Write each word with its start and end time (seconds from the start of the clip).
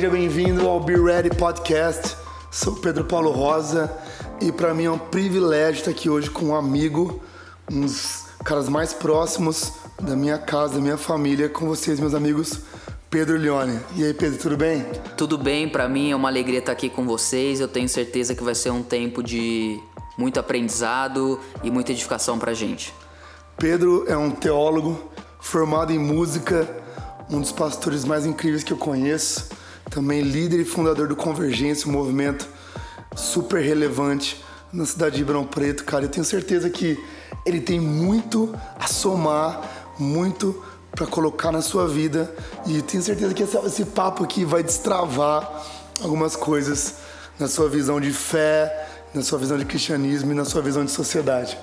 Seja 0.00 0.12
bem-vindo 0.12 0.66
ao 0.66 0.80
Be 0.80 0.98
Ready 0.98 1.28
Podcast. 1.28 2.16
Sou 2.50 2.74
Pedro 2.76 3.04
Paulo 3.04 3.32
Rosa 3.32 3.94
e 4.40 4.50
para 4.50 4.72
mim 4.72 4.86
é 4.86 4.90
um 4.90 4.98
privilégio 4.98 5.80
estar 5.80 5.90
aqui 5.90 6.08
hoje 6.08 6.30
com 6.30 6.46
um 6.46 6.54
amigo, 6.54 7.20
um 7.70 7.82
dos 7.82 8.24
caras 8.42 8.66
mais 8.66 8.94
próximos 8.94 9.74
da 10.00 10.16
minha 10.16 10.38
casa, 10.38 10.76
da 10.76 10.80
minha 10.80 10.96
família, 10.96 11.50
com 11.50 11.66
vocês, 11.66 12.00
meus 12.00 12.14
amigos. 12.14 12.60
Pedro 13.10 13.36
Leone. 13.36 13.78
E 13.94 14.02
aí, 14.02 14.14
Pedro, 14.14 14.38
tudo 14.38 14.56
bem? 14.56 14.86
Tudo 15.18 15.36
bem, 15.36 15.68
para 15.68 15.86
mim 15.86 16.12
é 16.12 16.16
uma 16.16 16.30
alegria 16.30 16.60
estar 16.60 16.72
aqui 16.72 16.88
com 16.88 17.04
vocês. 17.04 17.60
Eu 17.60 17.68
tenho 17.68 17.86
certeza 17.86 18.34
que 18.34 18.42
vai 18.42 18.54
ser 18.54 18.70
um 18.70 18.82
tempo 18.82 19.22
de 19.22 19.78
muito 20.16 20.40
aprendizado 20.40 21.38
e 21.62 21.70
muita 21.70 21.92
edificação 21.92 22.38
pra 22.38 22.54
gente. 22.54 22.94
Pedro 23.58 24.06
é 24.08 24.16
um 24.16 24.30
teólogo 24.30 24.98
formado 25.38 25.92
em 25.92 25.98
música, 25.98 26.66
um 27.28 27.38
dos 27.38 27.52
pastores 27.52 28.02
mais 28.02 28.24
incríveis 28.24 28.64
que 28.64 28.72
eu 28.72 28.78
conheço 28.78 29.59
também 29.90 30.22
líder 30.22 30.60
e 30.60 30.64
fundador 30.64 31.08
do 31.08 31.16
Convergência, 31.16 31.88
um 31.88 31.92
movimento 31.92 32.48
super 33.16 33.60
relevante 33.60 34.42
na 34.72 34.86
cidade 34.86 35.16
de 35.16 35.18
Ribeirão 35.18 35.44
Preto, 35.44 35.84
cara. 35.84 36.04
Eu 36.04 36.08
tenho 36.08 36.24
certeza 36.24 36.70
que 36.70 36.96
ele 37.44 37.60
tem 37.60 37.80
muito 37.80 38.54
a 38.78 38.86
somar, 38.86 39.92
muito 39.98 40.62
para 40.92 41.06
colocar 41.06 41.50
na 41.50 41.60
sua 41.60 41.88
vida 41.88 42.32
e 42.66 42.80
tenho 42.82 43.02
certeza 43.02 43.34
que 43.34 43.42
esse, 43.42 43.56
esse 43.58 43.84
papo 43.84 44.24
aqui 44.24 44.44
vai 44.44 44.62
destravar 44.62 45.64
algumas 46.00 46.36
coisas 46.36 46.94
na 47.38 47.48
sua 47.48 47.68
visão 47.68 48.00
de 48.00 48.12
fé, 48.12 48.88
na 49.12 49.22
sua 49.22 49.38
visão 49.38 49.58
de 49.58 49.64
cristianismo 49.64 50.30
e 50.30 50.34
na 50.34 50.44
sua 50.44 50.62
visão 50.62 50.84
de 50.84 50.90
sociedade. 50.90 51.58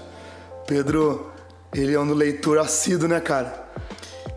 Pedro, 0.66 1.32
ele 1.74 1.94
é 1.94 2.00
um 2.00 2.14
leitor 2.14 2.58
assíduo, 2.58 3.08
né, 3.08 3.20
cara? 3.20 3.67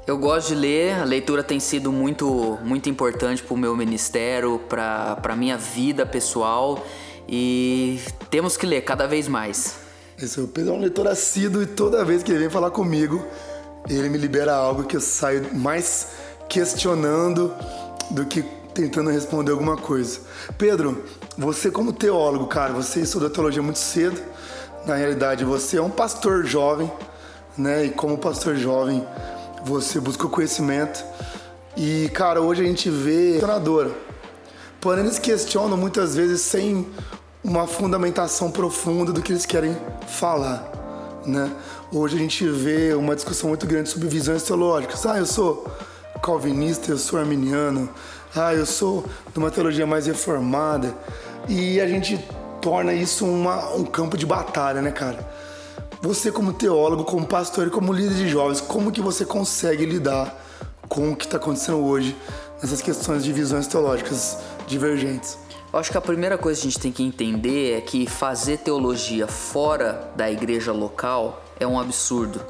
Eu 0.06 0.18
gosto 0.18 0.48
de 0.48 0.54
ler, 0.54 0.94
a 0.94 1.04
leitura 1.04 1.42
tem 1.42 1.60
sido 1.60 1.92
muito, 1.92 2.58
muito 2.64 2.88
importante 2.88 3.42
para 3.42 3.54
o 3.54 3.56
meu 3.56 3.76
ministério, 3.76 4.58
para 4.68 5.20
a 5.22 5.36
minha 5.36 5.56
vida 5.56 6.06
pessoal 6.06 6.84
e 7.28 8.00
temos 8.30 8.56
que 8.56 8.66
ler 8.66 8.82
cada 8.82 9.06
vez 9.06 9.28
mais. 9.28 9.76
Isso, 10.18 10.44
o 10.44 10.48
Pedro 10.48 10.74
é 10.74 10.76
um 10.76 10.80
leitor 10.80 11.06
assíduo 11.06 11.62
e 11.62 11.66
toda 11.66 12.04
vez 12.04 12.22
que 12.22 12.32
ele 12.32 12.40
vem 12.40 12.50
falar 12.50 12.70
comigo, 12.70 13.24
ele 13.88 14.08
me 14.08 14.18
libera 14.18 14.54
algo 14.54 14.84
que 14.84 14.96
eu 14.96 15.00
saio 15.00 15.54
mais 15.54 16.08
questionando 16.48 17.54
do 18.10 18.26
que 18.26 18.42
tentando 18.74 19.10
responder 19.10 19.52
alguma 19.52 19.76
coisa. 19.76 20.20
Pedro, 20.58 21.04
você 21.36 21.70
como 21.70 21.92
teólogo, 21.92 22.46
cara, 22.46 22.72
você 22.72 23.00
estudou 23.00 23.30
teologia 23.30 23.62
muito 23.62 23.78
cedo. 23.78 24.20
Na 24.86 24.94
realidade, 24.94 25.44
você 25.44 25.76
é 25.76 25.82
um 25.82 25.90
pastor 25.90 26.44
jovem, 26.44 26.90
né? 27.56 27.84
E 27.84 27.90
como 27.90 28.16
pastor 28.18 28.56
jovem, 28.56 29.06
você 29.64 30.00
busca 30.00 30.26
o 30.26 30.30
conhecimento. 30.30 31.04
E, 31.76 32.08
cara, 32.10 32.40
hoje 32.40 32.62
a 32.62 32.66
gente 32.66 32.90
vê 32.90 33.32
questionadora. 33.32 33.90
Porém, 34.80 35.04
eles 35.04 35.18
questionam 35.18 35.76
muitas 35.76 36.14
vezes 36.16 36.40
sem 36.40 36.86
uma 37.44 37.66
fundamentação 37.66 38.50
profunda 38.50 39.12
do 39.12 39.22
que 39.22 39.32
eles 39.32 39.46
querem 39.46 39.76
falar, 40.06 41.20
né? 41.26 41.50
Hoje 41.92 42.16
a 42.16 42.18
gente 42.18 42.46
vê 42.48 42.94
uma 42.94 43.14
discussão 43.14 43.48
muito 43.48 43.66
grande 43.66 43.88
sobre 43.88 44.08
visões 44.08 44.42
teológicas. 44.42 45.04
Ah, 45.06 45.18
eu 45.18 45.26
sou 45.26 45.66
calvinista, 46.22 46.90
eu 46.90 46.98
sou 46.98 47.18
arminiano. 47.18 47.88
Ah, 48.34 48.54
eu 48.54 48.64
sou 48.64 49.04
de 49.32 49.38
uma 49.38 49.50
teologia 49.50 49.86
mais 49.86 50.06
reformada. 50.06 50.94
E 51.48 51.80
a 51.80 51.86
gente 51.86 52.22
torna 52.60 52.92
isso 52.92 53.26
uma, 53.26 53.74
um 53.74 53.84
campo 53.84 54.16
de 54.16 54.24
batalha, 54.24 54.80
né, 54.80 54.90
cara? 54.90 55.18
Você 56.02 56.32
como 56.32 56.54
teólogo, 56.54 57.04
como 57.04 57.26
pastor 57.26 57.66
e 57.66 57.70
como 57.70 57.92
líder 57.92 58.14
de 58.14 58.28
jovens, 58.28 58.58
como 58.58 58.90
que 58.90 59.02
você 59.02 59.26
consegue 59.26 59.84
lidar 59.84 60.34
com 60.88 61.12
o 61.12 61.16
que 61.16 61.26
está 61.26 61.36
acontecendo 61.36 61.84
hoje 61.84 62.16
nessas 62.62 62.80
questões 62.80 63.22
de 63.22 63.30
visões 63.34 63.66
teológicas 63.66 64.38
divergentes? 64.66 65.36
Eu 65.70 65.78
acho 65.78 65.90
que 65.90 65.98
a 65.98 66.00
primeira 66.00 66.38
coisa 66.38 66.58
que 66.58 66.66
a 66.66 66.70
gente 66.70 66.80
tem 66.80 66.90
que 66.90 67.02
entender 67.02 67.76
é 67.76 67.80
que 67.82 68.06
fazer 68.06 68.56
teologia 68.58 69.26
fora 69.26 70.10
da 70.16 70.30
igreja 70.30 70.72
local 70.72 71.44
é 71.60 71.66
um 71.66 71.78
absurdo. 71.78 72.40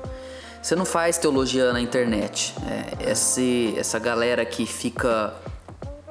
Você 0.62 0.76
não 0.76 0.84
faz 0.84 1.18
teologia 1.18 1.72
na 1.72 1.80
internet. 1.80 2.54
É, 3.02 3.10
esse, 3.10 3.74
essa 3.76 3.98
galera 3.98 4.44
que 4.44 4.64
fica 4.64 5.34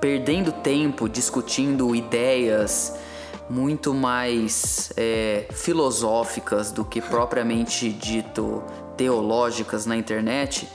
perdendo 0.01 0.51
tempo 0.51 1.07
discutindo 1.07 1.95
ideias, 1.95 2.95
muito 3.49 3.93
mais 3.93 4.91
é, 4.95 5.45
filosóficas 5.51 6.71
do 6.71 6.85
que 6.85 7.01
propriamente 7.01 7.89
dito 7.89 8.63
teológicas 8.95 9.85
na 9.85 9.95
internet, 9.95 10.67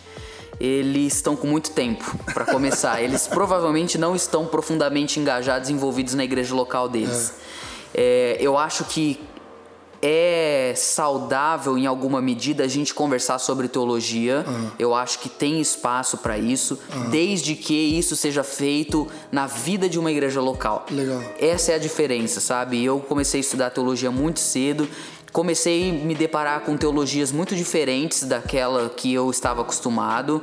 eles 0.58 1.14
estão 1.14 1.36
com 1.36 1.46
muito 1.46 1.70
tempo 1.70 2.16
para 2.32 2.44
começar. 2.44 3.00
eles 3.02 3.26
provavelmente 3.26 3.98
não 3.98 4.14
estão 4.16 4.46
profundamente 4.46 5.20
engajados, 5.20 5.70
envolvidos 5.70 6.14
na 6.14 6.24
igreja 6.24 6.54
local 6.54 6.88
deles. 6.88 7.32
É. 7.40 7.44
É, 7.96 8.36
eu 8.40 8.58
acho 8.58 8.84
que 8.84 9.20
é 10.06 10.74
saudável 10.76 11.78
em 11.78 11.86
alguma 11.86 12.20
medida 12.20 12.62
a 12.62 12.68
gente 12.68 12.92
conversar 12.92 13.38
sobre 13.38 13.68
teologia. 13.68 14.44
Uhum. 14.46 14.70
Eu 14.78 14.94
acho 14.94 15.18
que 15.18 15.30
tem 15.30 15.62
espaço 15.62 16.18
para 16.18 16.36
isso, 16.36 16.78
uhum. 16.94 17.08
desde 17.08 17.54
que 17.54 17.72
isso 17.74 18.14
seja 18.14 18.44
feito 18.44 19.08
na 19.32 19.46
vida 19.46 19.88
de 19.88 19.98
uma 19.98 20.12
igreja 20.12 20.42
local. 20.42 20.84
Legal. 20.90 21.22
Essa 21.40 21.72
é 21.72 21.74
a 21.76 21.78
diferença, 21.78 22.38
sabe? 22.38 22.84
Eu 22.84 23.00
comecei 23.00 23.40
a 23.40 23.42
estudar 23.42 23.70
teologia 23.70 24.10
muito 24.10 24.40
cedo. 24.40 24.86
Comecei 25.32 25.90
a 25.90 25.92
me 25.92 26.14
deparar 26.14 26.60
com 26.60 26.76
teologias 26.76 27.32
muito 27.32 27.56
diferentes 27.56 28.24
daquela 28.24 28.90
que 28.90 29.12
eu 29.12 29.30
estava 29.30 29.62
acostumado. 29.62 30.42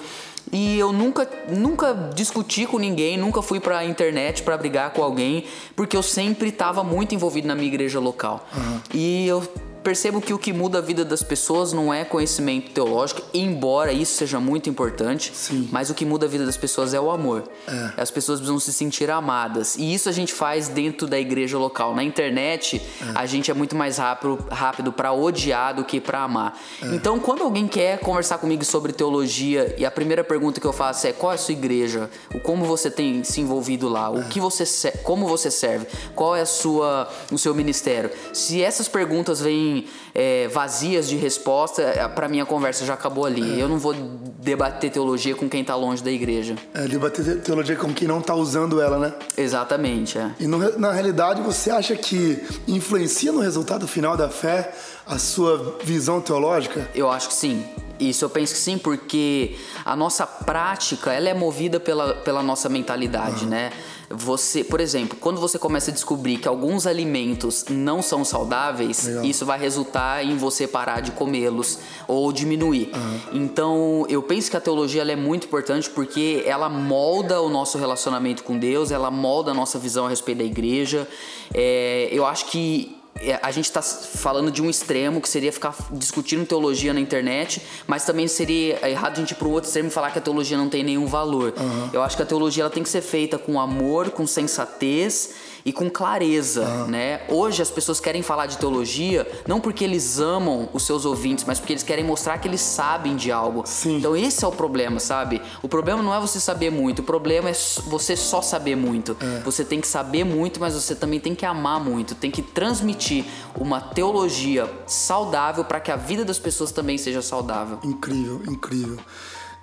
E 0.51 0.77
eu 0.77 0.91
nunca, 0.91 1.29
nunca 1.49 1.93
discuti 2.13 2.65
com 2.65 2.77
ninguém, 2.77 3.17
nunca 3.17 3.41
fui 3.41 3.59
pra 3.59 3.85
internet 3.85 4.43
para 4.43 4.57
brigar 4.57 4.91
com 4.91 5.01
alguém, 5.01 5.45
porque 5.75 5.95
eu 5.95 6.03
sempre 6.03 6.49
estava 6.49 6.83
muito 6.83 7.15
envolvido 7.15 7.47
na 7.47 7.55
minha 7.55 7.67
igreja 7.67 7.99
local. 7.99 8.45
Uhum. 8.53 8.79
E 8.93 9.27
eu 9.27 9.41
percebo 9.83 10.21
que 10.21 10.33
o 10.33 10.37
que 10.37 10.53
muda 10.53 10.77
a 10.77 10.81
vida 10.81 11.03
das 11.03 11.23
pessoas 11.23 11.73
não 11.73 11.93
é 11.93 12.05
conhecimento 12.05 12.71
teológico, 12.71 13.21
embora 13.33 13.91
isso 13.91 14.13
seja 14.15 14.39
muito 14.39 14.69
importante, 14.69 15.31
Sim. 15.33 15.67
mas 15.71 15.89
o 15.89 15.93
que 15.93 16.05
muda 16.05 16.25
a 16.25 16.29
vida 16.29 16.45
das 16.45 16.57
pessoas 16.57 16.93
é 16.93 16.99
o 16.99 17.09
amor. 17.09 17.43
É. 17.67 18.01
As 18.01 18.11
pessoas 18.11 18.39
precisam 18.39 18.59
se 18.59 18.71
sentir 18.71 19.09
amadas. 19.09 19.75
E 19.75 19.93
isso 19.93 20.09
a 20.09 20.11
gente 20.11 20.33
faz 20.33 20.67
dentro 20.67 21.07
da 21.07 21.19
igreja 21.19 21.57
local. 21.57 21.95
Na 21.95 22.03
internet, 22.03 22.81
é. 23.01 23.11
a 23.15 23.25
gente 23.25 23.49
é 23.49 23.53
muito 23.53 23.75
mais 23.75 23.97
rápido, 23.97 24.45
rápido 24.49 24.91
para 24.91 25.11
odiar 25.13 25.75
do 25.75 25.83
que 25.83 25.99
para 25.99 26.21
amar. 26.23 26.57
É. 26.81 26.95
Então, 26.95 27.19
quando 27.19 27.43
alguém 27.43 27.67
quer 27.67 27.99
conversar 27.99 28.37
comigo 28.37 28.63
sobre 28.63 28.93
teologia 28.93 29.75
e 29.77 29.85
a 29.85 29.91
primeira 29.91 30.23
pergunta 30.23 30.61
que 30.61 30.67
eu 30.67 30.73
faço 30.73 31.07
é 31.07 31.13
qual 31.13 31.31
é 31.31 31.35
a 31.35 31.37
sua 31.37 31.53
igreja? 31.53 32.09
O 32.33 32.39
como 32.39 32.65
você 32.65 32.89
tem 32.89 33.23
se 33.23 33.41
envolvido 33.41 33.89
lá? 33.89 34.09
O 34.09 34.19
é. 34.19 34.23
que 34.23 34.39
você 34.39 34.91
como 35.03 35.27
você 35.27 35.49
serve? 35.49 35.87
Qual 36.15 36.35
é 36.35 36.41
a 36.41 36.45
sua 36.45 37.09
o 37.31 37.37
seu 37.37 37.53
ministério? 37.53 38.11
Se 38.33 38.61
essas 38.61 38.87
perguntas 38.87 39.41
vêm 39.41 39.70
é, 40.13 40.47
vazias 40.47 41.07
de 41.07 41.15
resposta, 41.15 41.81
é, 41.81 42.07
para 42.07 42.27
mim 42.27 42.39
a 42.39 42.45
conversa 42.45 42.85
já 42.85 42.93
acabou 42.93 43.25
ali. 43.25 43.59
É. 43.59 43.63
Eu 43.63 43.69
não 43.69 43.77
vou 43.77 43.93
debater 43.93 44.91
teologia 44.91 45.35
com 45.35 45.49
quem 45.49 45.63
tá 45.63 45.75
longe 45.75 46.03
da 46.03 46.11
igreja. 46.11 46.55
É, 46.73 46.87
debater 46.87 47.41
teologia 47.41 47.75
com 47.75 47.93
quem 47.93 48.07
não 48.07 48.21
tá 48.21 48.35
usando 48.35 48.81
ela, 48.81 48.97
né? 48.97 49.13
Exatamente, 49.37 50.17
é. 50.17 50.31
E 50.39 50.47
no, 50.47 50.57
na 50.79 50.91
realidade, 50.91 51.41
você 51.41 51.69
acha 51.69 51.95
que 51.95 52.41
influencia 52.67 53.31
no 53.31 53.39
resultado 53.39 53.87
final 53.87 54.17
da 54.17 54.29
fé 54.29 54.71
a 55.05 55.17
sua 55.17 55.77
visão 55.83 56.21
teológica? 56.21 56.89
Eu 56.93 57.09
acho 57.09 57.29
que 57.29 57.33
sim. 57.33 57.65
Isso 57.99 58.25
eu 58.25 58.29
penso 58.29 58.53
que 58.53 58.59
sim, 58.59 58.77
porque 58.77 59.55
a 59.85 59.95
nossa 59.95 60.25
prática 60.25 61.13
ela 61.13 61.29
é 61.29 61.33
movida 61.33 61.79
pela, 61.79 62.15
pela 62.15 62.41
nossa 62.41 62.67
mentalidade, 62.67 63.45
né? 63.45 63.71
Você, 64.15 64.63
por 64.63 64.79
exemplo, 64.79 65.17
quando 65.19 65.39
você 65.39 65.57
começa 65.57 65.91
a 65.91 65.93
descobrir 65.93 66.37
que 66.37 66.47
alguns 66.47 66.85
alimentos 66.87 67.65
não 67.69 68.01
são 68.01 68.23
saudáveis, 68.23 69.05
Legal. 69.05 69.25
isso 69.25 69.45
vai 69.45 69.59
resultar 69.59 70.23
em 70.25 70.37
você 70.37 70.67
parar 70.67 71.01
de 71.01 71.11
comê-los 71.11 71.79
ou 72.07 72.31
diminuir. 72.31 72.91
Uhum. 72.93 73.19
Então, 73.33 74.05
eu 74.09 74.21
penso 74.21 74.49
que 74.49 74.57
a 74.57 74.61
teologia 74.61 75.01
é 75.01 75.15
muito 75.15 75.47
importante 75.47 75.89
porque 75.89 76.43
ela 76.45 76.69
molda 76.69 77.41
o 77.41 77.49
nosso 77.49 77.77
relacionamento 77.77 78.43
com 78.43 78.57
Deus, 78.57 78.91
ela 78.91 79.09
molda 79.09 79.51
a 79.51 79.53
nossa 79.53 79.79
visão 79.79 80.05
a 80.05 80.09
respeito 80.09 80.39
da 80.39 80.43
igreja. 80.43 81.07
É, 81.53 82.09
eu 82.11 82.25
acho 82.25 82.45
que 82.45 83.00
a 83.41 83.51
gente 83.51 83.65
está 83.65 83.81
falando 83.81 84.51
de 84.51 84.61
um 84.61 84.69
extremo 84.69 85.21
que 85.21 85.29
seria 85.29 85.51
ficar 85.51 85.75
discutindo 85.91 86.45
teologia 86.45 86.93
na 86.93 86.99
internet, 86.99 87.61
mas 87.85 88.05
também 88.05 88.27
seria 88.27 88.89
errado 88.89 89.13
a 89.13 89.19
gente 89.19 89.31
ir 89.31 89.35
para 89.35 89.47
o 89.47 89.51
outro 89.51 89.67
extremo 89.67 89.89
e 89.89 89.91
falar 89.91 90.11
que 90.11 90.19
a 90.19 90.21
teologia 90.21 90.57
não 90.57 90.69
tem 90.69 90.83
nenhum 90.83 91.05
valor. 91.05 91.53
Uhum. 91.57 91.89
Eu 91.93 92.01
acho 92.01 92.15
que 92.15 92.23
a 92.23 92.25
teologia 92.25 92.63
ela 92.63 92.69
tem 92.69 92.83
que 92.83 92.89
ser 92.89 93.01
feita 93.01 93.37
com 93.37 93.59
amor, 93.59 94.11
com 94.11 94.25
sensatez 94.25 95.50
e 95.65 95.71
com 95.71 95.89
clareza, 95.89 96.65
ah. 96.65 96.87
né? 96.87 97.21
Hoje 97.27 97.61
as 97.61 97.69
pessoas 97.69 97.99
querem 97.99 98.21
falar 98.21 98.45
de 98.45 98.57
teologia 98.57 99.29
não 99.47 99.59
porque 99.59 99.83
eles 99.83 100.19
amam 100.19 100.69
os 100.73 100.83
seus 100.83 101.05
ouvintes, 101.05 101.45
mas 101.45 101.59
porque 101.59 101.73
eles 101.73 101.83
querem 101.83 102.03
mostrar 102.03 102.37
que 102.37 102.47
eles 102.47 102.61
sabem 102.61 103.15
de 103.15 103.31
algo. 103.31 103.63
Sim. 103.65 103.97
Então 103.97 104.15
esse 104.15 104.43
é 104.43 104.47
o 104.47 104.51
problema, 104.51 104.99
sabe? 104.99 105.41
O 105.61 105.67
problema 105.67 106.01
não 106.01 106.13
é 106.13 106.19
você 106.19 106.39
saber 106.39 106.71
muito, 106.71 106.99
o 106.99 107.03
problema 107.03 107.49
é 107.49 107.53
você 107.87 108.15
só 108.15 108.41
saber 108.41 108.75
muito. 108.75 109.15
É. 109.19 109.39
Você 109.41 109.63
tem 109.63 109.79
que 109.79 109.87
saber 109.87 110.23
muito, 110.23 110.59
mas 110.59 110.73
você 110.73 110.95
também 110.95 111.19
tem 111.19 111.35
que 111.35 111.45
amar 111.45 111.79
muito, 111.79 112.15
tem 112.15 112.31
que 112.31 112.41
transmitir 112.41 113.25
uma 113.55 113.79
teologia 113.79 114.69
saudável 114.85 115.63
para 115.65 115.79
que 115.79 115.91
a 115.91 115.95
vida 115.95 116.25
das 116.25 116.39
pessoas 116.39 116.71
também 116.71 116.97
seja 116.97 117.21
saudável. 117.21 117.79
Incrível, 117.83 118.41
incrível. 118.47 118.97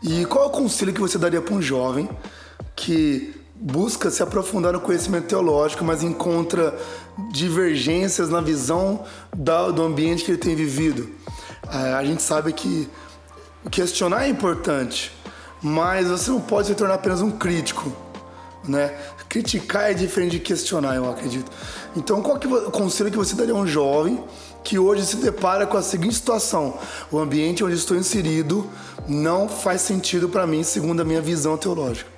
E 0.03 0.25
qual 0.27 0.45
é 0.45 0.47
o 0.47 0.51
conselho 0.51 0.93
que 0.93 1.01
você 1.01 1.19
daria 1.19 1.43
para 1.43 1.55
um 1.55 1.61
jovem 1.61 2.09
que 2.77 3.35
busca 3.61 4.11
se 4.11 4.23
aprofundar 4.23 4.73
no 4.73 4.81
conhecimento 4.81 5.27
teológico, 5.27 5.85
mas 5.85 6.03
encontra 6.03 6.79
divergências 7.33 8.29
na 8.29 8.41
visão 8.41 9.05
do 9.35 9.83
ambiente 9.83 10.25
que 10.25 10.31
ele 10.31 10.39
tem 10.39 10.55
vivido. 10.55 11.09
A 11.69 12.05
gente 12.05 12.23
sabe 12.23 12.53
que 12.53 12.89
questionar 13.71 14.25
é 14.25 14.29
importante, 14.29 15.13
mas 15.61 16.09
você 16.09 16.31
não 16.31 16.41
pode 16.41 16.69
se 16.69 16.75
tornar 16.75 16.95
apenas 16.95 17.21
um 17.21 17.31
crítico, 17.33 17.93
né? 18.67 18.95
Criticar 19.29 19.91
é 19.91 19.95
diferente 19.95 20.33
de 20.33 20.39
questionar, 20.39 20.95
eu 20.95 21.11
acredito. 21.11 21.51
Então, 21.95 22.23
qual 22.23 22.39
que 22.39 22.47
é 22.47 22.51
o 22.51 22.71
conselho 22.71 23.11
que 23.11 23.17
você 23.17 23.35
daria 23.35 23.53
a 23.53 23.57
um 23.57 23.67
jovem 23.67 24.25
que 24.65 24.79
hoje 24.79 25.05
se 25.05 25.17
depara 25.17 25.67
com 25.67 25.77
a 25.77 25.83
seguinte 25.83 26.15
situação: 26.15 26.79
o 27.11 27.19
ambiente 27.19 27.63
onde 27.63 27.75
estou 27.75 27.97
inserido 27.97 28.67
não 29.07 29.49
faz 29.49 29.83
sentido 29.83 30.29
para 30.29 30.47
mim, 30.47 30.63
segundo 30.63 31.01
a 31.01 31.05
minha 31.05 31.21
visão 31.21 31.59
teológica? 31.59 32.18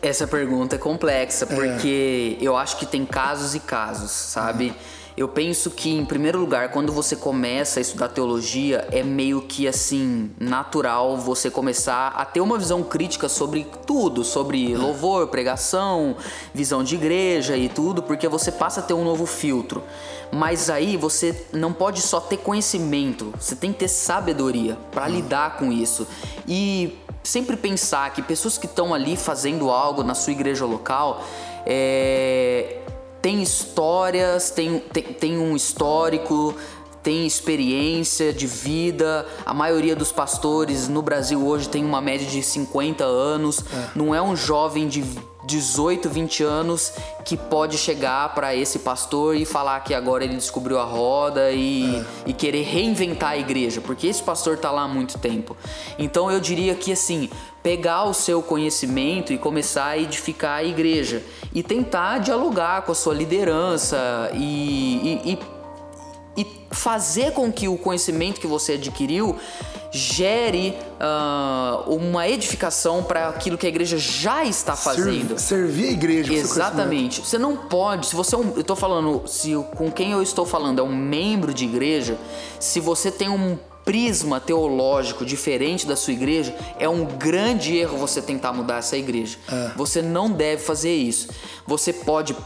Essa 0.00 0.26
pergunta 0.26 0.76
é 0.76 0.78
complexa, 0.78 1.44
é. 1.44 1.54
porque 1.54 2.38
é. 2.40 2.44
eu 2.44 2.56
acho 2.56 2.76
que 2.76 2.86
tem 2.86 3.04
casos 3.04 3.54
e 3.54 3.60
casos, 3.60 4.10
sabe? 4.10 4.68
Uhum. 4.68 4.74
Eu 5.18 5.26
penso 5.26 5.72
que, 5.72 5.90
em 5.90 6.04
primeiro 6.04 6.38
lugar, 6.38 6.70
quando 6.70 6.92
você 6.92 7.16
começa 7.16 7.80
a 7.80 7.82
estudar 7.82 8.06
teologia, 8.06 8.86
é 8.92 9.02
meio 9.02 9.42
que 9.42 9.66
assim, 9.66 10.30
natural 10.38 11.16
você 11.16 11.50
começar 11.50 12.12
a 12.14 12.24
ter 12.24 12.40
uma 12.40 12.56
visão 12.56 12.84
crítica 12.84 13.28
sobre 13.28 13.66
tudo, 13.84 14.22
sobre 14.22 14.76
louvor, 14.76 15.26
pregação, 15.26 16.14
visão 16.54 16.84
de 16.84 16.94
igreja 16.94 17.56
e 17.56 17.68
tudo, 17.68 18.00
porque 18.00 18.28
você 18.28 18.52
passa 18.52 18.78
a 18.78 18.82
ter 18.84 18.94
um 18.94 19.02
novo 19.02 19.26
filtro. 19.26 19.82
Mas 20.30 20.70
aí 20.70 20.96
você 20.96 21.48
não 21.52 21.72
pode 21.72 22.00
só 22.00 22.20
ter 22.20 22.36
conhecimento, 22.36 23.34
você 23.40 23.56
tem 23.56 23.72
que 23.72 23.80
ter 23.80 23.88
sabedoria 23.88 24.78
para 24.92 25.08
lidar 25.08 25.56
com 25.56 25.72
isso. 25.72 26.06
E 26.46 26.96
sempre 27.24 27.56
pensar 27.56 28.12
que 28.12 28.22
pessoas 28.22 28.56
que 28.56 28.66
estão 28.66 28.94
ali 28.94 29.16
fazendo 29.16 29.68
algo 29.68 30.04
na 30.04 30.14
sua 30.14 30.32
igreja 30.32 30.64
local, 30.64 31.24
é, 31.66 32.82
tem 33.20 33.42
histórias, 33.42 34.50
tem, 34.50 34.78
tem, 34.78 35.02
tem 35.02 35.38
um 35.38 35.56
histórico, 35.56 36.54
tem 37.08 37.26
experiência 37.26 38.34
de 38.34 38.46
vida. 38.46 39.26
A 39.46 39.54
maioria 39.54 39.96
dos 39.96 40.12
pastores 40.12 40.88
no 40.88 41.00
Brasil 41.00 41.42
hoje 41.42 41.66
tem 41.66 41.82
uma 41.82 42.02
média 42.02 42.26
de 42.26 42.42
50 42.42 43.02
anos. 43.02 43.60
É. 43.60 43.88
Não 43.94 44.14
é 44.14 44.20
um 44.20 44.36
jovem 44.36 44.86
de 44.86 45.02
18, 45.46 46.06
20 46.06 46.42
anos 46.42 46.92
que 47.24 47.34
pode 47.34 47.78
chegar 47.78 48.34
para 48.34 48.54
esse 48.54 48.80
pastor 48.80 49.36
e 49.36 49.46
falar 49.46 49.80
que 49.80 49.94
agora 49.94 50.22
ele 50.22 50.34
descobriu 50.34 50.78
a 50.78 50.84
roda 50.84 51.50
e, 51.50 51.96
é. 51.96 52.04
e, 52.26 52.34
querer 52.34 52.64
reinventar 52.64 53.30
a 53.30 53.38
igreja, 53.38 53.80
porque 53.80 54.06
esse 54.06 54.22
pastor 54.22 54.58
tá 54.58 54.70
lá 54.70 54.82
há 54.82 54.88
muito 54.88 55.16
tempo. 55.16 55.56
Então 55.98 56.30
eu 56.30 56.38
diria 56.38 56.74
que 56.74 56.92
assim, 56.92 57.30
pegar 57.62 58.04
o 58.04 58.12
seu 58.12 58.42
conhecimento 58.42 59.32
e 59.32 59.38
começar 59.38 59.86
a 59.86 59.98
edificar 59.98 60.58
a 60.58 60.64
igreja 60.64 61.22
e 61.54 61.62
tentar 61.62 62.18
dialogar 62.18 62.82
com 62.82 62.92
a 62.92 62.94
sua 62.94 63.14
liderança 63.14 64.30
e, 64.34 65.22
e, 65.24 65.32
e 65.32 65.57
fazer 66.70 67.32
com 67.32 67.50
que 67.50 67.68
o 67.68 67.76
conhecimento 67.76 68.40
que 68.40 68.46
você 68.46 68.72
adquiriu 68.74 69.36
gere 69.90 70.76
uh, 71.00 71.90
uma 71.94 72.28
edificação 72.28 73.02
para 73.02 73.28
aquilo 73.28 73.56
que 73.56 73.66
a 73.66 73.68
igreja 73.68 73.96
já 73.96 74.44
está 74.44 74.76
fazendo. 74.76 75.38
servir 75.38 75.88
a 75.88 75.92
igreja. 75.92 76.32
Exatamente. 76.32 77.20
Você 77.20 77.38
não 77.38 77.56
pode, 77.56 78.06
se 78.06 78.14
você 78.14 78.34
é 78.34 78.38
um, 78.38 78.52
eu 78.54 78.60
estou 78.60 78.76
falando, 78.76 79.26
se 79.26 79.54
com 79.76 79.90
quem 79.90 80.12
eu 80.12 80.22
estou 80.22 80.44
falando 80.44 80.78
é 80.78 80.82
um 80.82 80.94
membro 80.94 81.54
de 81.54 81.64
igreja, 81.64 82.18
se 82.60 82.80
você 82.80 83.10
tem 83.10 83.28
um 83.28 83.58
prisma 83.84 84.38
teológico 84.38 85.24
diferente 85.24 85.86
da 85.86 85.96
sua 85.96 86.12
igreja, 86.12 86.54
é 86.78 86.86
um 86.86 87.06
grande 87.06 87.74
erro 87.74 87.96
você 87.96 88.20
tentar 88.20 88.52
mudar 88.52 88.78
essa 88.78 88.98
igreja. 88.98 89.38
É. 89.50 89.70
Você 89.76 90.02
não 90.02 90.30
deve 90.30 90.62
fazer 90.62 90.94
isso. 90.94 91.28
Você 91.66 91.90
pode 91.94 92.36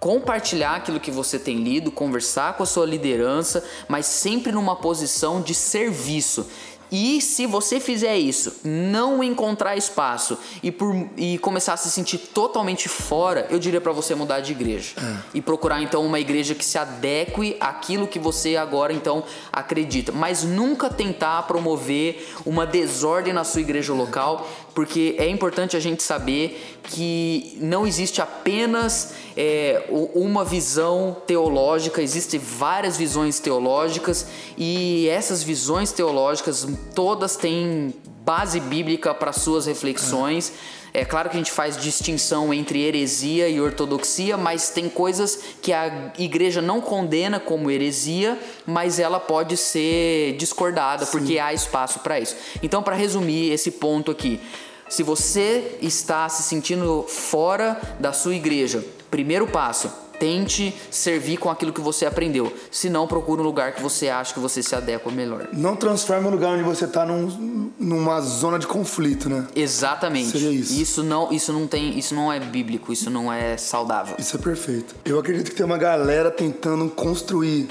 compartilhar 0.00 0.76
aquilo 0.76 1.00
que 1.00 1.10
você 1.10 1.38
tem 1.38 1.62
lido, 1.62 1.90
conversar 1.90 2.54
com 2.54 2.62
a 2.62 2.66
sua 2.66 2.86
liderança, 2.86 3.64
mas 3.88 4.06
sempre 4.06 4.52
numa 4.52 4.76
posição 4.76 5.40
de 5.40 5.54
serviço. 5.54 6.46
E 6.90 7.20
se 7.20 7.46
você 7.46 7.78
fizer 7.78 8.16
isso, 8.16 8.60
não 8.64 9.22
encontrar 9.22 9.76
espaço 9.76 10.38
e, 10.62 10.70
por, 10.70 10.94
e 11.16 11.38
começar 11.38 11.74
a 11.74 11.76
se 11.76 11.90
sentir 11.90 12.18
totalmente 12.18 12.88
fora, 12.88 13.46
eu 13.50 13.58
diria 13.58 13.80
para 13.80 13.92
você 13.92 14.14
mudar 14.14 14.40
de 14.40 14.52
igreja. 14.52 14.94
É. 14.96 15.16
E 15.34 15.42
procurar 15.42 15.82
então 15.82 16.04
uma 16.04 16.18
igreja 16.18 16.54
que 16.54 16.64
se 16.64 16.78
adeque 16.78 17.56
àquilo 17.60 18.06
que 18.06 18.18
você 18.18 18.56
agora 18.56 18.92
então 18.92 19.22
acredita. 19.52 20.12
Mas 20.12 20.44
nunca 20.44 20.88
tentar 20.88 21.42
promover 21.42 22.26
uma 22.46 22.66
desordem 22.66 23.34
na 23.34 23.44
sua 23.44 23.60
igreja 23.60 23.92
local, 23.92 24.48
porque 24.78 25.16
é 25.18 25.28
importante 25.28 25.76
a 25.76 25.80
gente 25.80 26.04
saber 26.04 26.78
que 26.84 27.58
não 27.60 27.84
existe 27.84 28.22
apenas 28.22 29.12
é, 29.36 29.84
uma 30.14 30.44
visão 30.44 31.16
teológica, 31.26 32.00
existem 32.00 32.38
várias 32.38 32.96
visões 32.96 33.40
teológicas 33.40 34.28
e 34.56 35.08
essas 35.08 35.42
visões 35.42 35.90
teológicas 35.90 36.64
todas 36.94 37.34
têm 37.34 37.92
base 38.24 38.60
bíblica 38.60 39.12
para 39.12 39.32
suas 39.32 39.66
reflexões. 39.66 40.52
É. 40.94 41.00
é 41.00 41.04
claro 41.04 41.28
que 41.28 41.36
a 41.36 41.40
gente 41.40 41.50
faz 41.50 41.76
distinção 41.76 42.54
entre 42.54 42.80
heresia 42.80 43.48
e 43.48 43.60
ortodoxia, 43.60 44.36
mas 44.36 44.70
tem 44.70 44.88
coisas 44.88 45.40
que 45.60 45.72
a 45.72 46.12
igreja 46.18 46.62
não 46.62 46.80
condena 46.80 47.40
como 47.40 47.68
heresia, 47.68 48.38
mas 48.64 49.00
ela 49.00 49.18
pode 49.18 49.56
ser 49.56 50.36
discordada 50.36 51.04
Sim. 51.04 51.10
porque 51.10 51.38
há 51.38 51.52
espaço 51.52 51.98
para 52.00 52.20
isso. 52.20 52.36
Então, 52.62 52.82
para 52.82 52.94
resumir 52.94 53.50
esse 53.50 53.70
ponto 53.70 54.10
aqui, 54.10 54.38
se 54.88 55.02
você 55.02 55.78
está 55.80 56.28
se 56.28 56.42
sentindo 56.42 57.04
fora 57.08 57.80
da 58.00 58.12
sua 58.12 58.34
igreja, 58.34 58.84
primeiro 59.10 59.46
passo, 59.46 59.90
tente 60.18 60.74
servir 60.90 61.36
com 61.36 61.48
aquilo 61.48 61.72
que 61.72 61.80
você 61.80 62.04
aprendeu. 62.04 62.52
Se 62.70 62.90
não, 62.90 63.06
procure 63.06 63.40
um 63.40 63.44
lugar 63.44 63.72
que 63.72 63.82
você 63.82 64.08
acha 64.08 64.34
que 64.34 64.40
você 64.40 64.62
se 64.62 64.74
adequa 64.74 65.10
melhor. 65.10 65.48
Não 65.52 65.76
transforme 65.76 66.26
o 66.26 66.30
lugar 66.30 66.54
onde 66.54 66.62
você 66.62 66.84
está 66.84 67.06
num, 67.06 67.70
numa 67.78 68.20
zona 68.20 68.58
de 68.58 68.66
conflito, 68.66 69.28
né? 69.28 69.46
Exatamente. 69.54 70.32
Seria 70.32 70.50
isso. 70.50 70.80
Isso 70.80 71.02
não, 71.02 71.32
isso 71.32 71.52
não 71.52 71.66
tem, 71.66 71.98
isso 71.98 72.14
não 72.14 72.32
é 72.32 72.40
bíblico, 72.40 72.92
isso 72.92 73.10
não 73.10 73.32
é 73.32 73.56
saudável. 73.56 74.16
Isso 74.18 74.36
é 74.36 74.38
perfeito. 74.40 74.94
Eu 75.04 75.18
acredito 75.18 75.50
que 75.50 75.56
tem 75.56 75.66
uma 75.66 75.78
galera 75.78 76.30
tentando 76.30 76.88
construir 76.90 77.68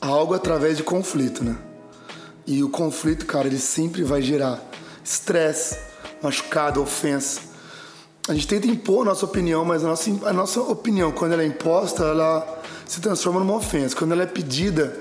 algo 0.00 0.34
através 0.34 0.76
de 0.76 0.82
conflito, 0.82 1.44
né? 1.44 1.56
E 2.46 2.62
o 2.62 2.68
conflito, 2.68 3.24
cara, 3.24 3.46
ele 3.46 3.58
sempre 3.58 4.02
vai 4.02 4.20
gerar 4.20 4.60
estresse, 5.02 5.78
machucado, 6.24 6.82
ofensa. 6.82 7.40
A 8.26 8.32
gente 8.32 8.46
tenta 8.46 8.66
impor 8.66 9.02
a 9.02 9.10
nossa 9.10 9.24
opinião, 9.24 9.64
mas 9.64 9.84
a 9.84 9.88
nossa, 9.88 10.10
a 10.24 10.32
nossa 10.32 10.60
opinião, 10.60 11.12
quando 11.12 11.32
ela 11.32 11.42
é 11.42 11.46
imposta, 11.46 12.04
ela 12.04 12.62
se 12.86 13.00
transforma 13.00 13.40
numa 13.40 13.54
ofensa. 13.54 13.94
Quando 13.94 14.12
ela 14.12 14.22
é 14.22 14.26
pedida, 14.26 14.98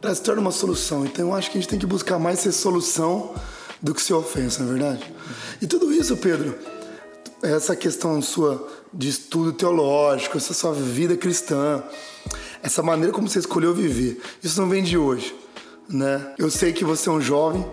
ela 0.00 0.14
se 0.14 0.22
torna 0.22 0.40
uma 0.40 0.52
solução. 0.52 1.04
Então 1.04 1.28
eu 1.28 1.34
acho 1.34 1.50
que 1.50 1.58
a 1.58 1.60
gente 1.60 1.68
tem 1.68 1.78
que 1.78 1.86
buscar 1.86 2.18
mais 2.18 2.38
ser 2.38 2.52
solução 2.52 3.34
do 3.82 3.94
que 3.94 4.00
ser 4.00 4.14
ofensa, 4.14 4.62
não 4.62 4.70
é 4.70 4.72
verdade? 4.78 5.14
E 5.60 5.66
tudo 5.66 5.92
isso, 5.92 6.16
Pedro, 6.16 6.56
essa 7.42 7.74
questão 7.74 8.20
sua 8.22 8.68
de 8.92 9.08
estudo 9.08 9.52
teológico, 9.52 10.36
essa 10.36 10.52
sua 10.52 10.72
vida 10.72 11.16
cristã, 11.16 11.82
essa 12.62 12.82
maneira 12.82 13.12
como 13.12 13.28
você 13.28 13.38
escolheu 13.38 13.72
viver, 13.72 14.20
isso 14.42 14.60
não 14.60 14.68
vem 14.68 14.82
de 14.82 14.98
hoje, 14.98 15.34
né? 15.88 16.34
Eu 16.38 16.50
sei 16.50 16.72
que 16.72 16.84
você 16.84 17.08
é 17.08 17.12
um 17.12 17.20
jovem, 17.20 17.64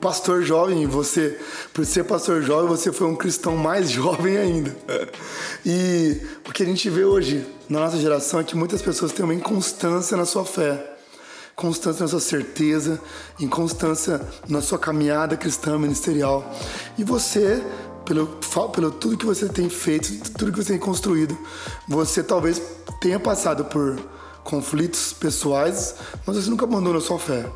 pastor 0.00 0.42
jovem, 0.42 0.86
você, 0.86 1.38
por 1.72 1.84
ser 1.84 2.04
pastor 2.04 2.42
jovem, 2.42 2.68
você 2.68 2.92
foi 2.92 3.06
um 3.06 3.16
cristão 3.16 3.56
mais 3.56 3.90
jovem 3.90 4.36
ainda. 4.36 4.76
E 5.64 6.20
o 6.48 6.52
que 6.52 6.62
a 6.62 6.66
gente 6.66 6.88
vê 6.88 7.04
hoje 7.04 7.46
na 7.68 7.80
nossa 7.80 7.98
geração 7.98 8.40
é 8.40 8.44
que 8.44 8.56
muitas 8.56 8.82
pessoas 8.82 9.12
têm 9.12 9.24
uma 9.24 9.34
inconstância 9.34 10.16
na 10.16 10.24
sua 10.24 10.44
fé, 10.44 10.96
constância 11.54 12.02
na 12.02 12.08
sua 12.08 12.20
certeza, 12.20 13.00
inconstância 13.40 14.20
na 14.48 14.60
sua 14.60 14.78
caminhada 14.78 15.36
cristã 15.36 15.78
ministerial. 15.78 16.54
E 16.96 17.04
você, 17.04 17.62
pelo, 18.04 18.26
pelo 18.72 18.90
tudo 18.90 19.16
que 19.16 19.26
você 19.26 19.48
tem 19.48 19.68
feito, 19.68 20.30
tudo 20.32 20.52
que 20.52 20.62
você 20.62 20.72
tem 20.72 20.78
construído, 20.78 21.36
você 21.88 22.22
talvez 22.22 22.60
tenha 23.00 23.18
passado 23.18 23.64
por 23.64 23.98
conflitos 24.44 25.12
pessoais, 25.12 25.96
mas 26.24 26.36
você 26.36 26.48
nunca 26.48 26.64
abandonou 26.64 27.00
sua 27.00 27.18
fé. 27.18 27.46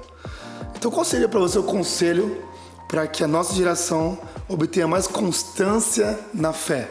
Então, 0.80 0.90
qual 0.90 1.04
seria 1.04 1.28
para 1.28 1.38
você 1.38 1.58
o 1.58 1.62
conselho 1.62 2.42
para 2.88 3.06
que 3.06 3.22
a 3.22 3.28
nossa 3.28 3.52
geração 3.52 4.18
obtenha 4.48 4.88
mais 4.88 5.06
constância 5.06 6.18
na 6.32 6.54
fé? 6.54 6.88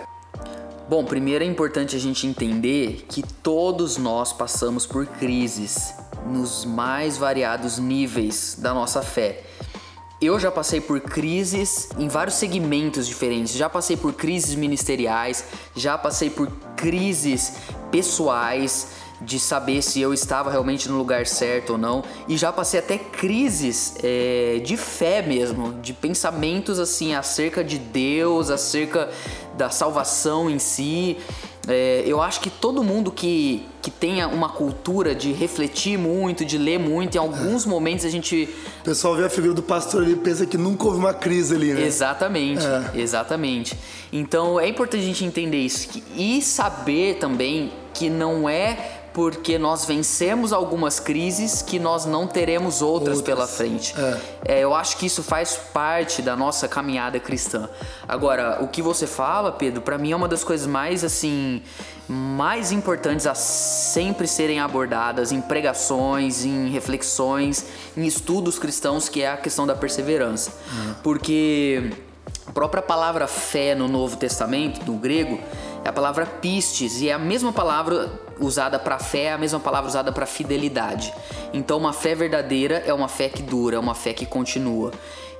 Bom, 0.87 1.03
primeiro 1.03 1.43
é 1.43 1.47
importante 1.47 1.95
a 1.95 1.99
gente 1.99 2.27
entender 2.27 3.07
que 3.09 3.23
todos 3.23 3.97
nós 3.97 4.31
passamos 4.31 4.85
por 4.85 5.07
crises 5.07 5.91
nos 6.27 6.65
mais 6.65 7.17
variados 7.17 7.79
níveis 7.79 8.55
da 8.59 8.75
nossa 8.75 9.01
fé. 9.01 9.43
Eu 10.21 10.37
já 10.37 10.51
passei 10.51 10.81
por 10.81 10.99
crises 10.99 11.87
em 11.97 12.09
vários 12.09 12.35
segmentos 12.35 13.07
diferentes. 13.07 13.53
Já 13.53 13.69
passei 13.69 13.95
por 13.95 14.11
crises 14.11 14.53
ministeriais, 14.53 15.45
já 15.73 15.97
passei 15.97 16.29
por 16.29 16.51
crises 16.75 17.53
pessoais 17.89 18.87
de 19.21 19.39
saber 19.39 19.81
se 19.81 20.01
eu 20.01 20.13
estava 20.13 20.51
realmente 20.51 20.89
no 20.89 20.97
lugar 20.97 21.25
certo 21.25 21.71
ou 21.71 21.77
não. 21.77 22.03
E 22.27 22.35
já 22.35 22.51
passei 22.51 22.81
até 22.81 22.97
crises 22.97 23.95
é, 24.03 24.59
de 24.61 24.75
fé 24.75 25.21
mesmo, 25.21 25.73
de 25.81 25.93
pensamentos 25.93 26.79
assim 26.79 27.15
acerca 27.15 27.63
de 27.63 27.77
Deus, 27.77 28.49
acerca 28.49 29.09
da 29.57 29.69
salvação 29.69 30.49
em 30.49 30.59
si. 30.59 31.17
É, 31.65 32.03
eu 32.05 32.21
acho 32.21 32.41
que 32.41 32.49
todo 32.49 32.83
mundo 32.83 33.09
que, 33.09 33.65
que 33.81 33.89
tenha 33.89 34.27
uma 34.27 34.49
cultura 34.49 35.15
de 35.15 35.31
refletir 35.31 35.97
muito, 35.97 36.43
de 36.43 36.57
ler 36.57 36.79
muito, 36.79 37.15
em 37.15 37.17
alguns 37.17 37.65
é. 37.65 37.69
momentos 37.69 38.05
a 38.05 38.09
gente. 38.09 38.49
O 38.81 38.83
pessoal 38.83 39.15
vê 39.15 39.25
a 39.25 39.29
figura 39.29 39.53
do 39.53 39.63
pastor 39.63 40.07
e 40.07 40.15
pensa 40.15 40.45
que 40.45 40.57
nunca 40.57 40.85
houve 40.85 40.99
uma 40.99 41.13
crise 41.13 41.55
ali, 41.55 41.73
né? 41.73 41.85
Exatamente, 41.85 42.65
é. 42.65 42.99
exatamente. 42.99 43.77
Então 44.11 44.59
é 44.59 44.67
importante 44.67 45.01
a 45.01 45.05
gente 45.05 45.23
entender 45.23 45.57
isso 45.57 46.01
e 46.15 46.41
saber 46.41 47.15
também 47.15 47.71
que 47.93 48.09
não 48.09 48.47
é 48.47 48.98
porque 49.13 49.57
nós 49.57 49.85
vencemos 49.85 50.53
algumas 50.53 50.99
crises 50.99 51.61
que 51.61 51.79
nós 51.79 52.05
não 52.05 52.27
teremos 52.27 52.81
outras, 52.81 53.17
outras. 53.17 53.35
pela 53.35 53.47
frente. 53.47 53.93
É. 53.97 54.19
É, 54.45 54.59
eu 54.59 54.73
acho 54.73 54.97
que 54.97 55.05
isso 55.05 55.23
faz 55.23 55.55
parte 55.73 56.21
da 56.21 56.35
nossa 56.35 56.67
caminhada 56.67 57.19
cristã. 57.19 57.69
Agora, 58.07 58.59
o 58.61 58.67
que 58.67 58.81
você 58.81 59.07
fala, 59.07 59.51
Pedro, 59.51 59.81
para 59.81 59.97
mim 59.97 60.11
é 60.11 60.15
uma 60.15 60.27
das 60.27 60.43
coisas 60.43 60.67
mais 60.67 61.03
assim 61.03 61.61
mais 62.11 62.71
importantes 62.71 63.27
a 63.27 63.35
sempre 63.35 64.25
serem 64.25 64.59
abordadas 64.59 65.31
em 65.31 65.39
pregações, 65.39 66.43
em 66.43 66.67
reflexões, 66.67 67.67
em 67.95 68.03
estudos 68.03 68.57
cristãos, 68.57 69.07
que 69.07 69.21
é 69.21 69.29
a 69.29 69.37
questão 69.37 69.67
da 69.67 69.75
perseverança. 69.75 70.51
Uhum. 70.71 70.95
Porque 71.03 71.91
a 72.47 72.51
própria 72.51 72.81
palavra 72.81 73.27
fé 73.27 73.75
no 73.75 73.87
Novo 73.87 74.17
Testamento, 74.17 74.83
no 74.91 74.97
grego, 74.97 75.39
é 75.85 75.89
a 75.89 75.93
palavra 75.93 76.25
pistes 76.25 76.99
e 76.99 77.09
é 77.09 77.13
a 77.13 77.19
mesma 77.19 77.53
palavra 77.53 78.09
usada 78.39 78.79
para 78.79 78.99
fé, 78.99 79.23
é 79.23 79.33
a 79.33 79.37
mesma 79.37 79.59
palavra 79.59 79.89
usada 79.89 80.11
para 80.11 80.25
fidelidade. 80.25 81.13
Então, 81.53 81.77
uma 81.77 81.93
fé 81.93 82.15
verdadeira 82.15 82.83
é 82.85 82.93
uma 82.93 83.07
fé 83.07 83.29
que 83.29 83.41
dura, 83.41 83.75
é 83.75 83.79
uma 83.79 83.95
fé 83.95 84.13
que 84.13 84.25
continua. 84.25 84.91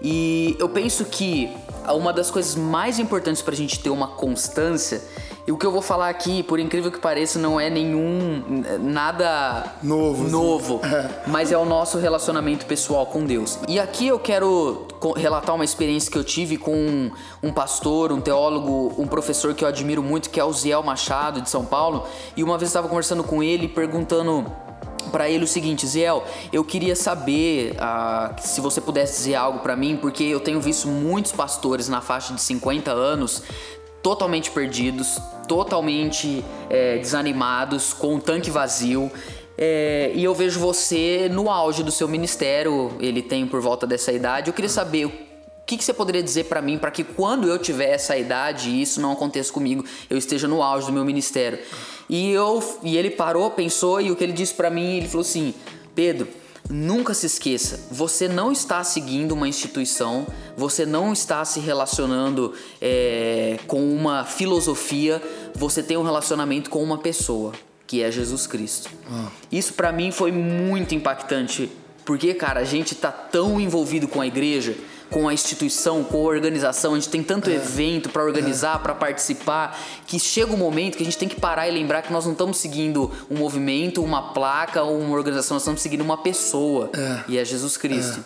E 0.02 0.56
eu 0.60 0.70
penso 0.70 1.06
que 1.06 1.52
uma 1.88 2.14
das 2.14 2.32
coisas 2.32 2.56
mais 2.56 3.00
importantes 3.00 3.42
para 3.42 3.54
a 3.54 3.58
gente 3.58 3.80
ter 3.80 3.90
uma 3.90 4.08
constância 4.08 5.02
e 5.50 5.52
o 5.52 5.58
que 5.58 5.66
eu 5.66 5.72
vou 5.72 5.82
falar 5.82 6.10
aqui, 6.10 6.44
por 6.44 6.60
incrível 6.60 6.92
que 6.92 7.00
pareça, 7.00 7.40
não 7.40 7.60
é 7.60 7.72
nenhum 7.72 8.64
nada 8.82 9.78
novo, 9.82 10.30
novo 10.30 10.80
é. 10.86 11.24
mas 11.26 11.52
é 11.52 11.58
o 11.58 11.66
nosso 11.66 11.98
relacionamento 11.98 12.68
pessoal 12.68 13.08
com 13.08 13.26
Deus. 13.26 13.58
E 13.68 13.80
aqui 13.80 14.06
eu 14.06 14.20
quero 14.20 14.88
relatar 15.16 15.56
uma 15.56 15.66
experiência 15.66 16.12
que 16.12 16.20
eu 16.20 16.24
tive 16.24 16.56
com 16.56 16.76
um, 16.76 17.12
um 17.42 17.52
pastor, 17.52 18.12
um 18.12 18.22
teólogo, 18.22 18.94
um 18.96 19.08
professor 19.08 19.56
que 19.56 19.64
eu 19.64 19.68
admiro 19.68 20.04
muito, 20.04 20.30
que 20.30 20.40
é 20.40 20.44
o 20.44 20.54
Ziel 20.54 20.84
Machado 20.84 21.42
de 21.42 21.50
São 21.50 21.66
Paulo. 21.66 22.06
E 22.38 22.44
uma 22.44 22.56
vez 22.56 22.68
eu 22.68 22.68
estava 22.68 22.88
conversando 22.88 23.24
com 23.24 23.42
ele, 23.42 23.68
perguntando 23.68 24.46
para 25.12 25.28
ele 25.28 25.46
o 25.46 25.48
seguinte, 25.48 25.88
Ziel, 25.88 26.24
eu 26.54 26.64
queria 26.64 26.96
saber 26.96 27.72
uh, 27.74 28.36
se 28.40 28.62
você 28.62 28.80
pudesse 28.80 29.18
dizer 29.18 29.34
algo 29.34 29.60
para 29.60 29.76
mim, 29.76 29.98
porque 29.98 30.24
eu 30.24 30.40
tenho 30.40 30.62
visto 30.62 30.88
muitos 30.88 31.32
pastores 31.32 31.90
na 31.90 32.02
faixa 32.02 32.36
de 32.36 32.42
50 32.42 32.92
anos 32.92 33.42
totalmente 34.02 34.52
perdidos, 34.52 35.18
totalmente 35.48 36.44
é, 36.70 36.98
desanimados, 36.98 37.94
com 37.94 38.16
um 38.16 38.20
tanque 38.20 38.50
vazio. 38.50 39.12
É, 39.58 40.12
e 40.16 40.24
eu 40.24 40.34
vejo 40.34 40.60
você 40.60 41.28
no 41.30 41.50
auge 41.50 41.84
do 41.84 41.92
seu 41.92 42.08
ministério, 42.08 42.94
ele 43.00 43.22
tem 43.22 43.46
por 43.46 43.60
volta 43.60 43.86
dessa 43.86 44.12
idade. 44.12 44.50
Eu 44.50 44.54
queria 44.54 44.70
saber 44.70 45.06
o 45.06 45.12
que, 45.66 45.78
que 45.78 45.84
você 45.84 45.94
poderia 45.94 46.24
dizer 46.24 46.46
para 46.46 46.62
mim 46.62 46.78
para 46.78 46.90
que 46.90 47.04
quando 47.04 47.48
eu 47.48 47.60
tiver 47.60 47.90
essa 47.90 48.18
idade 48.18 48.70
e 48.70 48.82
isso 48.82 49.02
não 49.02 49.12
aconteça 49.12 49.52
comigo, 49.52 49.84
eu 50.10 50.18
esteja 50.18 50.48
no 50.48 50.64
auge 50.64 50.88
do 50.88 50.94
meu 50.94 51.04
ministério. 51.04 51.60
E, 52.10 52.32
eu, 52.32 52.64
e 52.82 52.98
ele 52.98 53.12
parou, 53.12 53.52
pensou 53.52 54.02
e 54.02 54.10
o 54.12 54.16
que 54.16 54.24
ele 54.24 54.34
disse 54.34 54.54
para 54.54 54.70
mim, 54.70 54.98
ele 54.98 55.08
falou 55.08 55.22
assim: 55.22 55.54
Pedro, 55.94 56.28
Nunca 56.70 57.16
se 57.16 57.26
esqueça, 57.26 57.80
você 57.90 58.28
não 58.28 58.52
está 58.52 58.84
seguindo 58.84 59.32
uma 59.32 59.48
instituição, 59.48 60.28
você 60.56 60.86
não 60.86 61.12
está 61.12 61.44
se 61.44 61.60
relacionando 61.60 62.54
é, 62.80 63.58
com 63.66 63.92
uma 63.92 64.24
filosofia, 64.24 65.20
você 65.56 65.82
tem 65.82 65.98
um 65.98 66.04
relacionamento 66.04 66.70
com 66.70 66.84
uma 66.84 67.00
pessoa, 67.00 67.54
que 67.88 68.04
é 68.04 68.12
Jesus 68.12 68.46
Cristo. 68.46 68.88
Ah. 69.10 69.30
Isso 69.52 69.74
para 69.74 69.92
mim 69.92 70.12
foi 70.12 70.32
muito 70.32 70.94
impactante, 70.94 71.72
porque, 72.06 72.36
cara, 72.36 72.60
a 72.60 72.66
gente 72.66 72.94
tá 72.94 73.12
tão 73.12 73.60
envolvido 73.60 74.08
com 74.08 74.22
a 74.22 74.28
igreja 74.28 74.76
com 75.10 75.28
a 75.28 75.34
instituição, 75.34 76.04
com 76.04 76.18
a 76.18 76.30
organização. 76.30 76.94
A 76.94 77.00
gente 77.00 77.10
tem 77.10 77.24
tanto 77.24 77.50
é. 77.50 77.56
evento 77.56 78.10
para 78.10 78.24
organizar, 78.24 78.76
é. 78.76 78.80
para 78.80 78.96
participar, 78.96 79.80
que 80.06 80.20
chega 80.20 80.54
um 80.54 80.58
momento 80.58 80.98
que 80.98 81.04
a 81.04 81.06
gente 81.06 81.18
tem 81.18 81.28
que 81.28 81.40
parar 81.40 81.68
e 81.68 81.72
lembrar 81.72 82.02
que 82.02 82.12
nós 82.12 82.26
não 82.26 82.34
estamos 82.34 82.58
seguindo 82.58 83.12
um 83.30 83.38
movimento, 83.38 84.04
uma 84.04 84.34
placa 84.34 84.84
ou 84.84 85.00
uma 85.00 85.16
organização, 85.16 85.56
nós 85.56 85.64
estamos 85.64 85.82
seguindo 85.82 86.02
uma 86.02 86.18
pessoa. 86.18 86.90
É. 86.94 87.24
E 87.28 87.38
é 87.38 87.46
Jesus 87.46 87.78
Cristo. 87.78 88.24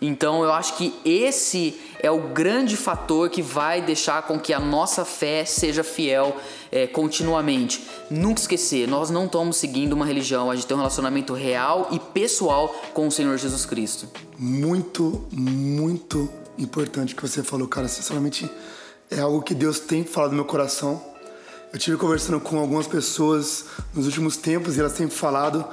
Então 0.00 0.42
eu 0.42 0.52
acho 0.52 0.76
que 0.76 0.94
esse 1.04 1.78
é 2.02 2.10
o 2.10 2.28
grande 2.28 2.76
fator 2.76 3.28
que 3.28 3.42
vai 3.42 3.82
deixar 3.82 4.22
com 4.22 4.38
que 4.38 4.52
a 4.52 4.58
nossa 4.58 5.04
fé 5.04 5.44
seja 5.44 5.84
fiel 5.84 6.36
é, 6.72 6.86
continuamente. 6.86 7.86
Nunca 8.10 8.40
esquecer, 8.40 8.88
nós 8.88 9.10
não 9.10 9.26
estamos 9.26 9.58
seguindo 9.58 9.92
uma 9.92 10.06
religião, 10.06 10.50
a 10.50 10.54
gente 10.54 10.66
tem 10.66 10.74
um 10.74 10.80
relacionamento 10.80 11.34
real 11.34 11.88
e 11.90 11.98
pessoal 11.98 12.68
com 12.94 13.06
o 13.06 13.12
Senhor 13.12 13.36
Jesus 13.36 13.66
Cristo. 13.66 14.08
Muito, 14.38 15.26
muito 15.30 16.30
importante 16.56 17.14
que 17.14 17.22
você 17.22 17.42
falou, 17.42 17.68
cara. 17.68 17.86
Sinceramente, 17.86 18.50
é 19.10 19.20
algo 19.20 19.42
que 19.42 19.54
Deus 19.54 19.80
tem 19.80 20.02
falado 20.02 20.30
no 20.30 20.36
meu 20.36 20.46
coração. 20.46 21.02
Eu 21.72 21.78
tive 21.78 21.98
conversando 21.98 22.40
com 22.40 22.58
algumas 22.58 22.86
pessoas 22.86 23.66
nos 23.94 24.06
últimos 24.06 24.36
tempos 24.38 24.76
e 24.76 24.80
elas 24.80 24.94
têm 24.94 25.08
falado 25.08 25.64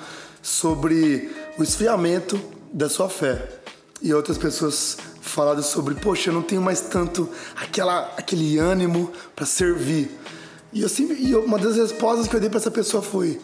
sobre 0.42 1.32
o 1.58 1.64
esfriamento 1.64 2.40
da 2.72 2.90
sua 2.90 3.10
fé 3.10 3.58
e 4.02 4.14
outras 4.14 4.38
pessoas 4.38 4.98
falaram 5.22 5.62
sobre, 5.62 5.96
poxa, 5.96 6.30
eu 6.30 6.34
não 6.34 6.42
tenho 6.42 6.62
mais 6.62 6.82
tanto 6.82 7.30
aquela, 7.56 8.14
aquele 8.18 8.58
ânimo 8.58 9.12
para 9.36 9.46
servir. 9.46 10.12
E, 10.72 10.82
eu 10.82 10.90
sempre, 10.90 11.18
e 11.20 11.36
uma 11.36 11.58
das 11.58 11.76
respostas 11.76 12.28
que 12.28 12.36
eu 12.36 12.40
dei 12.40 12.50
para 12.50 12.60
essa 12.60 12.72
pessoa 12.72 13.02
foi, 13.02 13.40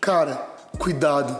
cara, 0.00 0.36
cuidado, 0.78 1.38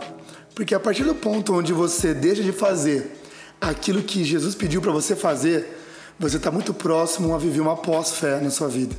porque 0.53 0.73
a 0.73 0.79
partir 0.79 1.03
do 1.03 1.15
ponto 1.15 1.53
onde 1.53 1.73
você 1.73 2.13
deixa 2.13 2.43
de 2.43 2.51
fazer 2.51 3.21
aquilo 3.59 4.01
que 4.01 4.23
Jesus 4.23 4.55
pediu 4.55 4.81
para 4.81 4.91
você 4.91 5.15
fazer, 5.15 5.81
você 6.19 6.37
está 6.37 6.51
muito 6.51 6.73
próximo 6.73 7.33
a 7.33 7.37
viver 7.37 7.59
uma 7.59 7.75
pós-fé 7.75 8.39
na 8.39 8.49
sua 8.49 8.67
vida. 8.67 8.95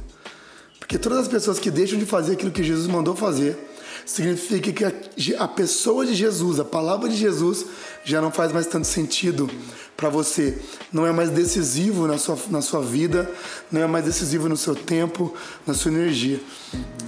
Porque 0.79 0.99
todas 0.99 1.21
as 1.21 1.29
pessoas 1.29 1.59
que 1.59 1.71
deixam 1.71 1.99
de 1.99 2.05
fazer 2.05 2.35
aquilo 2.35 2.50
que 2.50 2.62
Jesus 2.62 2.87
mandou 2.87 3.17
fazer, 3.17 3.59
significa 4.06 4.72
que 4.72 5.34
a, 5.34 5.48
pessoa 5.48 6.06
de 6.06 6.14
Jesus, 6.14 6.60
a 6.60 6.64
palavra 6.64 7.08
de 7.08 7.16
Jesus, 7.16 7.66
já 8.04 8.20
não 8.20 8.30
faz 8.30 8.52
mais 8.52 8.66
tanto 8.66 8.86
sentido 8.86 9.50
para 9.96 10.08
você. 10.08 10.56
Não 10.92 11.04
é 11.04 11.10
mais 11.10 11.28
decisivo 11.30 12.06
na 12.06 12.16
sua, 12.16 12.38
na 12.48 12.62
sua 12.62 12.80
vida, 12.80 13.28
não 13.70 13.82
é 13.82 13.86
mais 13.86 14.04
decisivo 14.04 14.48
no 14.48 14.56
seu 14.56 14.76
tempo, 14.76 15.34
na 15.66 15.75
sua 15.75 15.90
energia. 15.90 16.40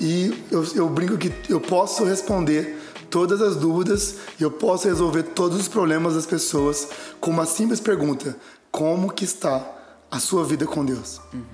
E 0.00 0.44
eu, 0.50 0.64
eu 0.74 0.88
brinco 0.88 1.16
que 1.16 1.32
eu 1.48 1.60
posso 1.60 2.02
responder 2.02 2.76
todas 3.08 3.40
as 3.40 3.54
dúvidas 3.54 4.16
e 4.38 4.42
eu 4.42 4.50
posso 4.50 4.88
resolver 4.88 5.22
todos 5.22 5.58
os 5.58 5.68
problemas 5.68 6.14
das 6.14 6.26
pessoas 6.26 6.88
com 7.20 7.30
uma 7.30 7.46
simples 7.46 7.78
pergunta: 7.78 8.36
como 8.72 9.12
que 9.12 9.24
está 9.24 9.64
a 10.10 10.18
sua 10.18 10.44
vida 10.44 10.66
com 10.66 10.84
Deus? 10.84 11.20
Uhum. 11.32 11.44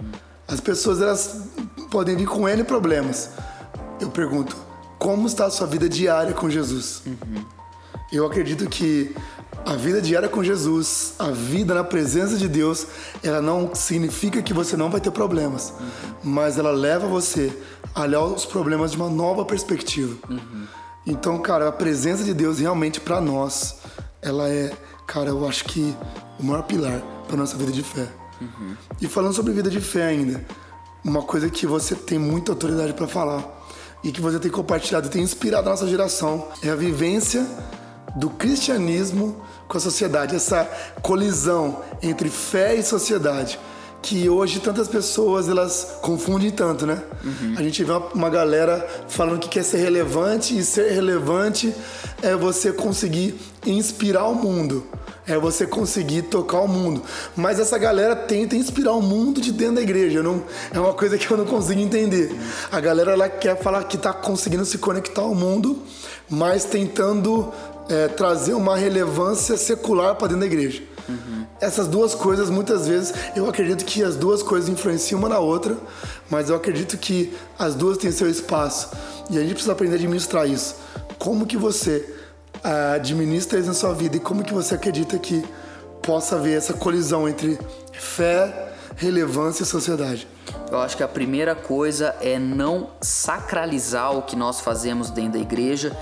As 0.49 0.61
pessoas 0.61 1.03
elas 1.03 1.43
podem 1.91 2.17
vir 2.17 2.27
com 2.27 2.49
N 2.49 2.65
problemas. 2.65 3.29
Eu 4.01 4.11
pergunto: 4.11 4.57
como 5.05 5.27
está 5.27 5.45
a 5.45 5.51
sua 5.51 5.67
vida 5.67 5.87
diária 5.87 6.33
com 6.33 6.49
Jesus. 6.49 7.03
Uhum. 7.05 7.45
Eu 8.11 8.25
acredito 8.25 8.67
que 8.71 9.15
a 9.67 9.75
vida 9.75 10.01
diária 10.01 10.31
com 10.31 10.43
Jesus, 10.43 11.13
a 11.19 11.29
vida 11.31 11.75
na 11.75 11.85
presença 11.85 12.39
de 12.39 12.49
Deus, 12.49 12.87
ela 13.23 13.43
não 13.43 13.75
significa 13.75 14.41
que 14.41 14.55
você 14.55 14.79
não 14.79 14.89
vai 14.89 15.03
ter 15.03 15.11
problemas, 15.11 15.75
uhum. 15.79 15.87
mas 16.25 16.57
ela 16.57 16.71
leva 16.71 17.07
você 17.07 17.53
a 17.95 18.01
olhar 18.01 18.23
os 18.23 18.47
problemas 18.47 18.93
de 18.93 18.97
uma 18.97 19.11
nova 19.11 19.45
perspectiva. 19.45 20.17
Uhum. 20.27 20.67
Então, 21.07 21.39
cara, 21.39 21.69
a 21.69 21.73
presença 21.73 22.25
de 22.25 22.33
Deus 22.33 22.59
realmente 22.59 22.99
para 22.99 23.21
nós, 23.21 23.77
ela 24.23 24.49
é, 24.49 24.73
cara, 25.07 25.29
eu 25.29 25.47
acho 25.47 25.67
que 25.67 25.95
o 26.41 26.45
maior 26.45 26.63
pilar 26.63 27.03
para 27.29 27.37
nossa 27.37 27.59
vida 27.59 27.73
de 27.73 27.83
fé. 27.83 28.09
Uhum. 28.41 28.75
E 29.03 29.07
falando 29.07 29.35
sobre 29.35 29.53
vida 29.53 29.69
de 29.69 29.83
fé 29.83 30.07
ainda, 30.07 30.43
uma 31.05 31.21
coisa 31.21 31.51
que 31.51 31.67
você 31.67 31.95
tem 31.95 32.19
muita 32.19 32.53
autoridade 32.53 32.95
para 32.95 33.07
falar 33.07 33.64
e 34.05 34.13
que 34.13 34.21
você 34.21 34.39
tem 34.39 34.51
compartilhado, 34.51 35.09
tem 35.09 35.23
inspirado 35.23 35.67
a 35.69 35.73
nossa 35.73 35.89
geração 35.89 36.49
é 36.63 36.69
a 36.69 36.77
vivência 36.77 37.45
do 38.15 38.29
cristianismo 38.31 39.43
com 39.67 39.79
a 39.79 39.81
sociedade, 39.81 40.37
essa 40.37 40.71
colisão 41.03 41.81
entre 42.03 42.29
fé 42.29 42.75
e 42.75 42.83
sociedade 42.83 43.59
que 44.05 44.29
hoje 44.29 44.61
tantas 44.61 44.87
pessoas 44.87 45.49
elas 45.49 45.97
confundem 46.03 46.51
tanto, 46.51 46.85
né? 46.85 47.03
Uhum. 47.25 47.55
A 47.57 47.63
gente 47.63 47.83
vê 47.83 47.91
uma, 47.91 48.07
uma, 48.09 48.31
galera 48.31 48.87
falando 49.09 49.39
que 49.39 49.49
quer 49.49 49.63
ser 49.63 49.79
relevante 49.79 50.57
e 50.57 50.63
ser 50.63 50.93
relevante 50.93 51.75
é 52.23 52.37
você 52.37 52.71
conseguir 52.71 53.35
inspirar 53.65 54.27
o 54.27 54.35
mundo. 54.35 54.87
É 55.27 55.39
você 55.39 55.67
conseguir 55.67 56.23
tocar 56.23 56.61
o 56.61 56.69
mundo. 56.69 57.03
Mas 57.35 57.59
essa 57.59 57.79
galera 57.79 58.15
tenta 58.15 58.57
inspirar 58.57 58.93
o 58.93 59.03
mundo 59.03 59.41
de 59.41 59.53
dentro 59.53 59.77
da 59.77 59.83
igreja. 59.83 60.23
Não, 60.23 60.43
é 60.73 60.79
uma 60.79 60.93
coisa 60.93 61.17
que 61.17 61.31
eu 61.31 61.37
não 61.37 61.47
consigo 61.47 61.81
entender. 61.81 62.35
A 62.71 62.81
galera 62.81 63.13
ela 63.13 63.29
quer 63.29 63.61
falar 63.61 63.85
que 63.85 63.97
está 63.97 64.13
conseguindo 64.13 64.65
se 64.65 64.79
conectar 64.79 65.23
ao 65.23 65.35
mundo, 65.35 65.83
mas 66.29 66.65
tentando 66.65 67.53
é, 67.89 68.09
trazer 68.09 68.55
uma 68.55 68.77
relevância 68.77 69.57
secular 69.57 70.15
para 70.17 70.29
dentro 70.29 70.41
da 70.41 70.47
igreja. 70.47 70.83
Uhum. 71.09 71.45
Essas 71.61 71.87
duas 71.87 72.15
coisas, 72.15 72.51
muitas 72.51 72.87
vezes, 72.87 73.15
eu 73.37 73.49
acredito 73.49 73.85
que 73.85 74.03
as 74.03 74.17
duas 74.17 74.43
coisas 74.43 74.69
influenciam 74.69 75.19
uma 75.19 75.29
na 75.29 75.39
outra, 75.39 75.77
mas 76.31 76.49
eu 76.49 76.57
acredito 76.57 76.97
que 76.97 77.33
as 77.59 77.75
duas 77.75 77.99
têm 77.99 78.11
seu 78.11 78.29
espaço. 78.29 78.91
E 79.31 79.39
a 79.39 79.41
gente 79.41 79.53
precisa 79.53 79.73
aprender 79.73 79.95
a 79.95 79.97
administrar 79.97 80.49
isso. 80.49 80.77
Como 81.19 81.47
que 81.47 81.57
você 81.57 82.14
administra 82.65 83.59
isso 83.59 83.69
na 83.69 83.75
sua 83.75 83.93
vida 83.93 84.17
e 84.17 84.21
como 84.21 84.43
que 84.43 84.55
você 84.55 84.75
acredita 84.75 85.19
que 85.19 85.45
possa 86.03 86.37
haver 86.37 86.57
essa 86.57 86.73
colisão 86.73 87.29
entre 87.29 87.59
fé, 87.93 88.73
relevância 88.97 89.63
e 89.63 89.67
sociedade? 89.67 90.27
Eu 90.71 90.79
acho 90.79 90.97
que 90.97 91.03
a 91.03 91.09
primeira 91.09 91.55
coisa 91.55 92.15
é 92.21 92.39
não 92.39 92.91
sacralizar 93.01 94.17
o 94.17 94.23
que 94.23 94.35
nós 94.35 94.61
fazemos 94.61 95.11
dentro 95.11 95.33
da 95.33 95.39
igreja 95.39 95.97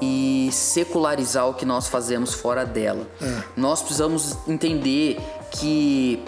e 0.00 0.50
secularizar 0.52 1.48
o 1.48 1.54
que 1.54 1.64
nós 1.64 1.88
fazemos 1.88 2.34
fora 2.34 2.64
dela. 2.64 3.06
É. 3.20 3.42
Nós 3.56 3.80
precisamos 3.80 4.36
entender 4.48 5.18
que 5.50 6.22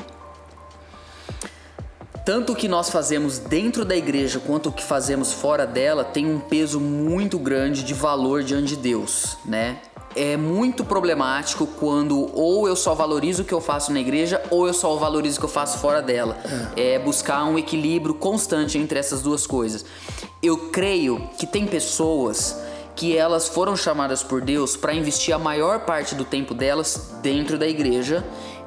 tanto 2.24 2.54
o 2.54 2.56
que 2.56 2.66
nós 2.66 2.88
fazemos 2.88 3.38
dentro 3.38 3.84
da 3.84 3.94
igreja 3.94 4.40
quanto 4.40 4.70
o 4.70 4.72
que 4.72 4.82
fazemos 4.82 5.32
fora 5.32 5.66
dela 5.66 6.02
tem 6.02 6.26
um 6.26 6.40
peso 6.40 6.80
muito 6.80 7.38
grande 7.38 7.84
de 7.84 7.92
valor 7.92 8.42
diante 8.42 8.68
de 8.68 8.76
Deus, 8.76 9.36
né? 9.44 9.78
É 10.16 10.36
muito 10.36 10.84
problemático 10.84 11.66
quando 11.66 12.30
ou 12.32 12.68
eu 12.68 12.76
só 12.76 12.94
valorizo 12.94 13.42
o 13.42 13.44
que 13.44 13.52
eu 13.52 13.60
faço 13.60 13.92
na 13.92 14.00
igreja 14.00 14.40
ou 14.48 14.66
eu 14.66 14.72
só 14.72 14.94
valorizo 14.94 15.36
o 15.36 15.40
que 15.40 15.44
eu 15.46 15.50
faço 15.50 15.78
fora 15.78 16.00
dela. 16.00 16.38
É, 16.76 16.94
é 16.94 16.98
buscar 17.00 17.44
um 17.44 17.58
equilíbrio 17.58 18.14
constante 18.14 18.78
entre 18.78 18.98
essas 18.98 19.20
duas 19.20 19.44
coisas. 19.44 19.84
Eu 20.40 20.70
creio 20.70 21.28
que 21.36 21.46
tem 21.46 21.66
pessoas 21.66 22.56
que 22.94 23.16
elas 23.16 23.48
foram 23.48 23.76
chamadas 23.76 24.22
por 24.22 24.40
Deus 24.40 24.76
para 24.76 24.94
investir 24.94 25.34
a 25.34 25.38
maior 25.38 25.80
parte 25.80 26.14
do 26.14 26.24
tempo 26.24 26.54
delas 26.54 27.16
dentro 27.20 27.58
da 27.58 27.66
igreja 27.66 28.24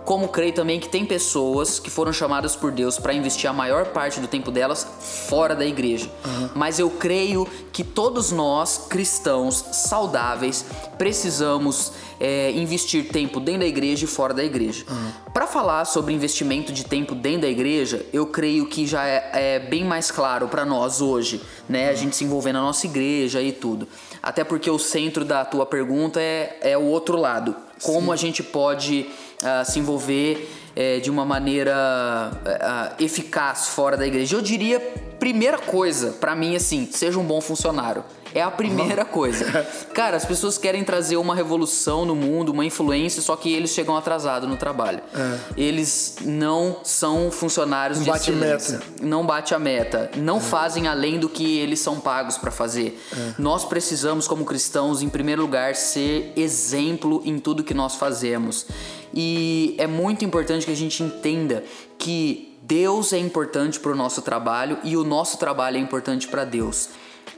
como 0.07 0.29
creio 0.29 0.53
também 0.53 0.79
que 0.79 0.87
tem 0.87 1.05
pessoas 1.05 1.79
que 1.79 1.89
foram 1.89 2.13
chamadas 2.13 2.55
por 2.55 2.71
Deus 2.71 2.97
para 2.97 3.13
investir 3.13 3.49
a 3.49 3.51
maior 3.51 3.87
parte 3.87 4.21
do 4.21 4.27
tempo 4.27 4.49
delas 4.49 4.87
fora 5.01 5.53
da 5.53 5.65
igreja. 5.65 6.09
Uhum. 6.23 6.49
Mas 6.55 6.79
eu 6.79 6.89
creio 6.89 7.45
que 7.73 7.83
todos 7.83 8.31
nós, 8.31 8.85
cristãos 8.89 9.65
saudáveis, 9.73 10.63
precisamos 10.97 11.91
é, 12.21 12.51
investir 12.51 13.09
tempo 13.09 13.41
dentro 13.41 13.59
da 13.59 13.67
igreja 13.67 14.05
e 14.05 14.07
fora 14.07 14.33
da 14.33 14.45
igreja. 14.45 14.85
Uhum. 14.89 15.11
Para 15.33 15.45
falar 15.45 15.83
sobre 15.83 16.13
investimento 16.13 16.71
de 16.71 16.85
tempo 16.85 17.13
dentro 17.13 17.41
da 17.41 17.49
igreja, 17.49 18.05
eu 18.13 18.27
creio 18.27 18.65
que 18.65 18.87
já 18.87 19.05
é, 19.05 19.29
é 19.33 19.59
bem 19.59 19.83
mais 19.83 20.09
claro 20.09 20.47
para 20.47 20.63
nós 20.63 21.01
hoje, 21.01 21.41
né? 21.67 21.89
A 21.89 21.93
gente 21.93 22.15
se 22.15 22.23
envolver 22.23 22.53
na 22.53 22.61
nossa 22.61 22.87
igreja 22.87 23.41
e 23.41 23.51
tudo. 23.51 23.85
Até 24.23 24.45
porque 24.45 24.71
o 24.71 24.79
centro 24.79 25.25
da 25.25 25.43
tua 25.43 25.65
pergunta 25.65 26.21
é, 26.21 26.59
é 26.61 26.77
o 26.77 26.83
outro 26.83 27.17
lado. 27.17 27.53
Como 27.83 28.07
Sim. 28.07 28.13
a 28.13 28.15
gente 28.15 28.41
pode 28.41 29.05
uh, 29.41 29.69
se 29.69 29.79
envolver 29.79 30.49
uh, 30.75 31.01
de 31.01 31.09
uma 31.09 31.25
maneira 31.25 32.31
uh, 32.33 33.03
eficaz 33.03 33.69
fora 33.69 33.97
da 33.97 34.05
igreja. 34.05 34.35
Eu 34.35 34.41
diria, 34.41 34.79
primeira 35.19 35.57
coisa, 35.57 36.13
para 36.13 36.35
mim, 36.35 36.55
assim, 36.55 36.87
seja 36.91 37.19
um 37.19 37.23
bom 37.23 37.41
funcionário. 37.41 38.03
É 38.37 38.43
a 38.43 38.51
primeira 38.51 39.03
coisa. 39.05 39.65
Cara, 39.93 40.15
as 40.15 40.23
pessoas 40.23 40.59
querem 40.59 40.83
trazer 40.83 41.17
uma 41.17 41.33
revolução 41.33 42.05
no 42.05 42.15
mundo, 42.15 42.51
uma 42.51 42.63
influência, 42.63 43.19
só 43.19 43.35
que 43.35 43.51
eles 43.51 43.71
chegam 43.71 43.97
atrasados 43.97 44.47
no 44.47 44.55
trabalho. 44.55 45.01
É. 45.15 45.39
Eles 45.57 46.17
não 46.21 46.81
são 46.83 47.31
funcionários 47.31 47.97
não 47.97 48.05
de 48.05 48.11
bate 48.11 48.29
excelência. 48.29 48.77
meta. 48.77 48.85
Não 49.01 49.25
bate 49.25 49.55
a 49.55 49.59
meta. 49.59 50.11
Não 50.15 50.37
é. 50.37 50.41
fazem 50.41 50.87
além 50.87 51.19
do 51.19 51.27
que 51.27 51.57
eles 51.57 51.79
são 51.79 51.99
pagos 51.99 52.37
para 52.37 52.51
fazer. 52.51 53.01
É. 53.11 53.33
Nós 53.39 53.65
precisamos, 53.65 54.27
como 54.27 54.45
cristãos, 54.45 55.01
em 55.01 55.09
primeiro 55.09 55.41
lugar, 55.41 55.75
ser 55.75 56.31
exemplo 56.35 57.23
em 57.25 57.39
tudo 57.39 57.63
que 57.63 57.73
nós 57.73 57.95
fazemos. 57.95 58.67
E 59.11 59.73
é 59.79 59.87
muito 59.87 60.23
importante 60.23 60.63
que 60.63 60.71
a 60.71 60.75
gente 60.75 61.01
entenda 61.01 61.63
que 61.97 62.55
Deus 62.61 63.13
é 63.13 63.17
importante 63.17 63.79
para 63.79 63.93
o 63.93 63.95
nosso 63.95 64.21
trabalho 64.21 64.77
e 64.83 64.95
o 64.95 65.03
nosso 65.03 65.37
trabalho 65.37 65.77
é 65.77 65.79
importante 65.79 66.27
para 66.27 66.45
Deus. 66.45 66.89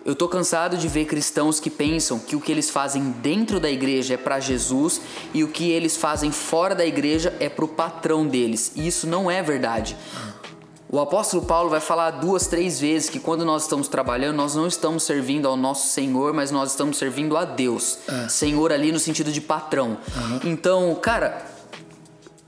Eu 0.06 0.16
tô 0.16 0.28
cansado 0.28 0.78
de 0.78 0.88
ver 0.88 1.06
cristãos 1.06 1.60
que 1.60 1.70
pensam 1.70 2.20
que 2.20 2.36
o 2.36 2.42
que 2.42 2.52
eles 2.52 2.70
fazem 2.70 3.12
dentro 3.22 3.60
da 3.60 3.70
igreja 3.70 4.14
é 4.14 4.18
para 4.18 4.40
Jesus 4.40 5.02
e 5.34 5.44
o 5.44 5.48
que 5.48 5.70
eles 5.72 5.98
fazem 5.98 6.32
fora 6.32 6.74
da 6.74 6.86
igreja 6.86 7.36
é 7.40 7.50
para 7.50 7.66
o 7.66 7.68
patrão 7.68 8.26
deles. 8.26 8.72
E 8.76 8.88
isso 8.88 9.08
não 9.08 9.30
é 9.30 9.42
verdade. 9.42 9.96
O 10.92 11.00
apóstolo 11.00 11.46
Paulo 11.46 11.70
vai 11.70 11.80
falar 11.80 12.10
duas, 12.10 12.48
três 12.48 12.80
vezes 12.80 13.12
que 13.12 13.20
quando 13.20 13.46
nós 13.46 13.62
estamos 13.62 13.88
trabalhando, 13.88 14.38
nós 14.38 14.56
não 14.56 14.66
estamos 14.66 15.04
servindo 15.04 15.48
ao 15.48 15.56
nosso 15.56 15.90
Senhor, 15.90 16.34
mas 16.34 16.50
nós 16.50 16.72
estamos 16.72 16.98
servindo 16.98 17.38
a 17.38 17.46
Deus. 17.46 18.00
É. 18.08 18.28
Senhor 18.28 18.72
ali 18.72 18.92
no 18.92 18.98
sentido 18.98 19.32
de 19.32 19.40
patrão. 19.40 20.00
Uhum. 20.16 20.40
Então, 20.46 20.96
cara, 20.96 21.46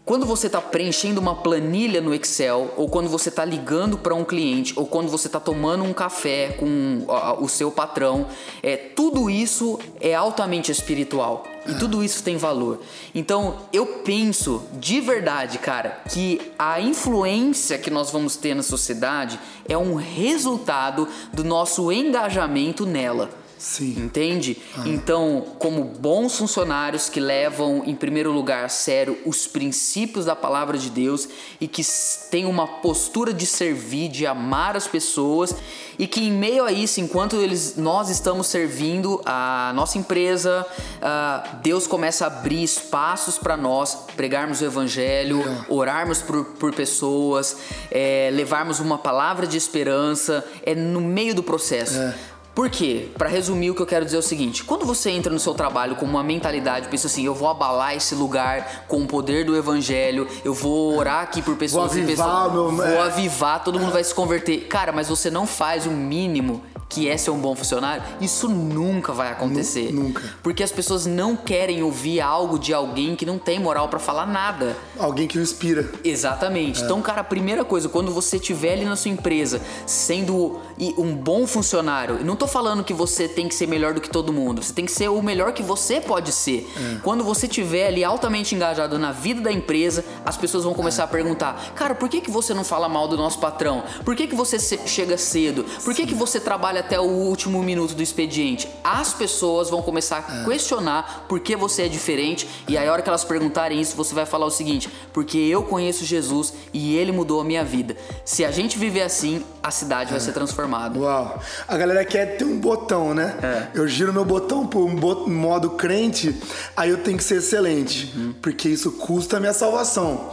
quando 0.03 0.25
você 0.25 0.47
está 0.47 0.59
preenchendo 0.59 1.21
uma 1.21 1.35
planilha 1.35 2.01
no 2.01 2.13
Excel, 2.13 2.73
ou 2.75 2.89
quando 2.89 3.07
você 3.07 3.29
está 3.29 3.45
ligando 3.45 3.97
para 3.97 4.15
um 4.15 4.23
cliente, 4.23 4.73
ou 4.75 4.85
quando 4.85 5.09
você 5.09 5.27
está 5.27 5.39
tomando 5.39 5.83
um 5.83 5.93
café 5.93 6.55
com 6.59 7.05
o 7.39 7.47
seu 7.47 7.71
patrão, 7.71 8.27
é, 8.63 8.75
tudo 8.75 9.29
isso 9.29 9.79
é 9.99 10.15
altamente 10.15 10.71
espiritual. 10.71 11.43
E 11.67 11.75
tudo 11.75 12.03
isso 12.03 12.23
tem 12.23 12.37
valor. 12.37 12.81
Então, 13.13 13.59
eu 13.71 13.85
penso 13.85 14.63
de 14.73 14.99
verdade, 14.99 15.59
cara, 15.59 16.01
que 16.09 16.41
a 16.57 16.81
influência 16.81 17.77
que 17.77 17.91
nós 17.91 18.09
vamos 18.09 18.35
ter 18.35 18.55
na 18.55 18.63
sociedade 18.63 19.39
é 19.69 19.77
um 19.77 19.93
resultado 19.93 21.07
do 21.31 21.43
nosso 21.43 21.91
engajamento 21.91 22.83
nela. 22.83 23.29
Sim. 23.61 23.93
Entende? 23.95 24.57
Ah. 24.75 24.81
Então, 24.87 25.45
como 25.59 25.83
bons 25.83 26.35
funcionários 26.35 27.09
que 27.09 27.19
levam 27.19 27.83
em 27.85 27.93
primeiro 27.93 28.31
lugar 28.31 28.65
a 28.65 28.69
sério 28.69 29.15
os 29.23 29.45
princípios 29.45 30.25
da 30.25 30.35
palavra 30.35 30.79
de 30.79 30.89
Deus 30.89 31.29
e 31.59 31.67
que 31.67 31.83
têm 32.31 32.45
uma 32.45 32.65
postura 32.65 33.31
de 33.31 33.45
servir, 33.45 34.09
de 34.09 34.25
amar 34.25 34.75
as 34.75 34.87
pessoas 34.87 35.55
e 35.99 36.07
que 36.07 36.21
em 36.21 36.31
meio 36.31 36.65
a 36.65 36.71
isso, 36.71 36.99
enquanto 36.99 37.35
eles, 37.35 37.75
nós 37.77 38.09
estamos 38.09 38.47
servindo 38.47 39.21
a 39.23 39.71
nossa 39.75 39.99
empresa, 39.99 40.65
uh, 40.97 41.57
Deus 41.57 41.85
começa 41.85 42.25
a 42.25 42.27
abrir 42.27 42.63
espaços 42.63 43.37
para 43.37 43.55
nós 43.55 43.93
pregarmos 44.15 44.61
o 44.61 44.65
evangelho, 44.65 45.39
é. 45.47 45.65
orarmos 45.69 46.19
por, 46.19 46.45
por 46.45 46.73
pessoas, 46.73 47.57
é, 47.91 48.31
levarmos 48.33 48.79
uma 48.79 48.97
palavra 48.97 49.45
de 49.45 49.55
esperança, 49.55 50.43
é 50.65 50.73
no 50.73 50.99
meio 50.99 51.35
do 51.35 51.43
processo. 51.43 51.99
É. 51.99 52.40
Por 52.53 52.69
quê? 52.69 53.09
Para 53.17 53.29
resumir, 53.29 53.71
o 53.71 53.75
que 53.75 53.81
eu 53.81 53.85
quero 53.85 54.03
dizer 54.03 54.17
é 54.17 54.19
o 54.19 54.23
seguinte: 54.23 54.63
quando 54.63 54.85
você 54.85 55.09
entra 55.09 55.31
no 55.31 55.39
seu 55.39 55.53
trabalho 55.53 55.95
com 55.95 56.05
uma 56.05 56.23
mentalidade, 56.23 56.89
pensa 56.89 57.07
assim, 57.07 57.25
eu 57.25 57.33
vou 57.33 57.49
abalar 57.49 57.95
esse 57.95 58.13
lugar 58.13 58.85
com 58.87 59.01
o 59.01 59.07
poder 59.07 59.45
do 59.45 59.55
evangelho, 59.55 60.27
eu 60.43 60.53
vou 60.53 60.97
orar 60.97 61.23
aqui 61.23 61.41
por 61.41 61.55
pessoas 61.55 61.93
vou 61.93 62.03
avivar, 62.03 62.27
pessoas, 62.45 62.53
meu... 62.53 62.71
vou 62.71 62.85
é. 62.85 62.99
avivar, 62.99 63.63
todo 63.63 63.79
mundo 63.79 63.91
vai 63.91 64.03
se 64.03 64.13
converter. 64.13 64.67
Cara, 64.67 64.91
mas 64.91 65.07
você 65.07 65.29
não 65.29 65.47
faz 65.47 65.85
o 65.85 65.91
mínimo 65.91 66.61
que 66.91 67.07
é 67.07 67.15
ser 67.15 67.31
um 67.31 67.39
bom 67.39 67.55
funcionário, 67.55 68.03
isso 68.19 68.49
nunca 68.49 69.13
vai 69.13 69.31
acontecer. 69.31 69.93
Nunca. 69.93 70.21
Porque 70.43 70.61
as 70.61 70.71
pessoas 70.71 71.05
não 71.05 71.37
querem 71.37 71.81
ouvir 71.81 72.19
algo 72.19 72.59
de 72.59 72.73
alguém 72.73 73.15
que 73.15 73.25
não 73.25 73.39
tem 73.39 73.59
moral 73.59 73.87
para 73.87 73.97
falar 73.97 74.25
nada. 74.25 74.75
Alguém 74.99 75.25
que 75.25 75.39
inspira. 75.39 75.89
Exatamente. 76.03 76.81
É. 76.81 76.83
Então, 76.83 77.01
cara, 77.01 77.21
a 77.21 77.23
primeira 77.23 77.63
coisa, 77.63 77.87
quando 77.87 78.11
você 78.11 78.35
estiver 78.35 78.73
ali 78.73 78.83
na 78.83 78.97
sua 78.97 79.09
empresa 79.09 79.61
sendo 79.85 80.59
um 80.97 81.15
bom 81.15 81.45
funcionário, 81.47 82.23
não 82.23 82.35
tô 82.35 82.47
falando 82.47 82.83
que 82.83 82.93
você 82.93 83.27
tem 83.27 83.47
que 83.47 83.55
ser 83.55 83.67
melhor 83.67 83.93
do 83.93 84.01
que 84.01 84.09
todo 84.09 84.31
mundo, 84.31 84.63
você 84.63 84.73
tem 84.73 84.85
que 84.85 84.91
ser 84.91 85.09
o 85.09 85.21
melhor 85.21 85.53
que 85.53 85.63
você 85.63 85.99
pode 85.99 86.31
ser. 86.31 86.69
É. 86.75 86.99
Quando 87.01 87.23
você 87.23 87.45
estiver 87.45 87.87
ali 87.87 88.03
altamente 88.03 88.55
engajado 88.55 88.97
na 88.97 89.11
vida 89.11 89.41
da 89.41 89.51
empresa, 89.51 90.03
as 90.25 90.37
pessoas 90.37 90.63
vão 90.63 90.73
começar 90.73 91.03
é. 91.03 91.05
a 91.05 91.07
perguntar: 91.07 91.73
"Cara, 91.75 91.95
por 91.95 92.09
que 92.09 92.21
que 92.21 92.31
você 92.31 92.53
não 92.53 92.63
fala 92.63 92.87
mal 92.87 93.07
do 93.07 93.17
nosso 93.17 93.39
patrão? 93.39 93.83
Por 94.05 94.15
que 94.15 94.27
que 94.27 94.35
você 94.35 94.59
chega 94.59 95.17
cedo? 95.17 95.65
Por 95.83 95.93
que 95.93 96.05
que 96.05 96.15
você 96.15 96.39
trabalha 96.39 96.81
até 96.81 96.99
o 96.99 97.03
último 97.03 97.61
minuto 97.63 97.93
do 97.93 98.03
expediente, 98.03 98.67
as 98.83 99.13
pessoas 99.13 99.69
vão 99.69 99.81
começar 99.81 100.25
a 100.27 100.41
é. 100.41 100.45
questionar 100.45 101.25
por 101.27 101.39
que 101.39 101.55
você 101.55 101.83
é 101.83 101.87
diferente 101.87 102.47
e 102.67 102.77
aí 102.77 102.87
a 102.87 102.91
hora 102.91 103.01
que 103.01 103.09
elas 103.09 103.23
perguntarem 103.23 103.79
isso, 103.79 103.95
você 103.95 104.13
vai 104.13 104.25
falar 104.25 104.45
o 104.45 104.51
seguinte: 104.51 104.89
porque 105.13 105.37
eu 105.37 105.63
conheço 105.63 106.05
Jesus 106.05 106.53
e 106.73 106.95
ele 106.95 107.11
mudou 107.11 107.39
a 107.39 107.43
minha 107.43 107.63
vida. 107.63 107.95
Se 108.25 108.43
a 108.45 108.51
gente 108.51 108.77
viver 108.77 109.01
assim, 109.01 109.43
a 109.61 109.71
cidade 109.71 110.09
é. 110.09 110.11
vai 110.11 110.19
ser 110.19 110.33
transformada. 110.33 110.60
Uau! 110.99 111.39
A 111.67 111.77
galera 111.77 112.03
quer 112.05 112.37
ter 112.37 112.45
um 112.45 112.57
botão, 112.59 113.13
né? 113.13 113.35
É. 113.41 113.67
Eu 113.73 113.87
giro 113.87 114.13
meu 114.13 114.25
botão 114.25 114.65
pro 114.65 114.87
modo 114.87 115.71
crente, 115.71 116.35
aí 116.75 116.89
eu 116.89 116.97
tenho 116.97 117.17
que 117.17 117.23
ser 117.23 117.37
excelente, 117.37 118.13
uhum. 118.15 118.33
porque 118.41 118.69
isso 118.69 118.91
custa 118.91 119.37
a 119.37 119.39
minha 119.39 119.53
salvação. 119.53 120.31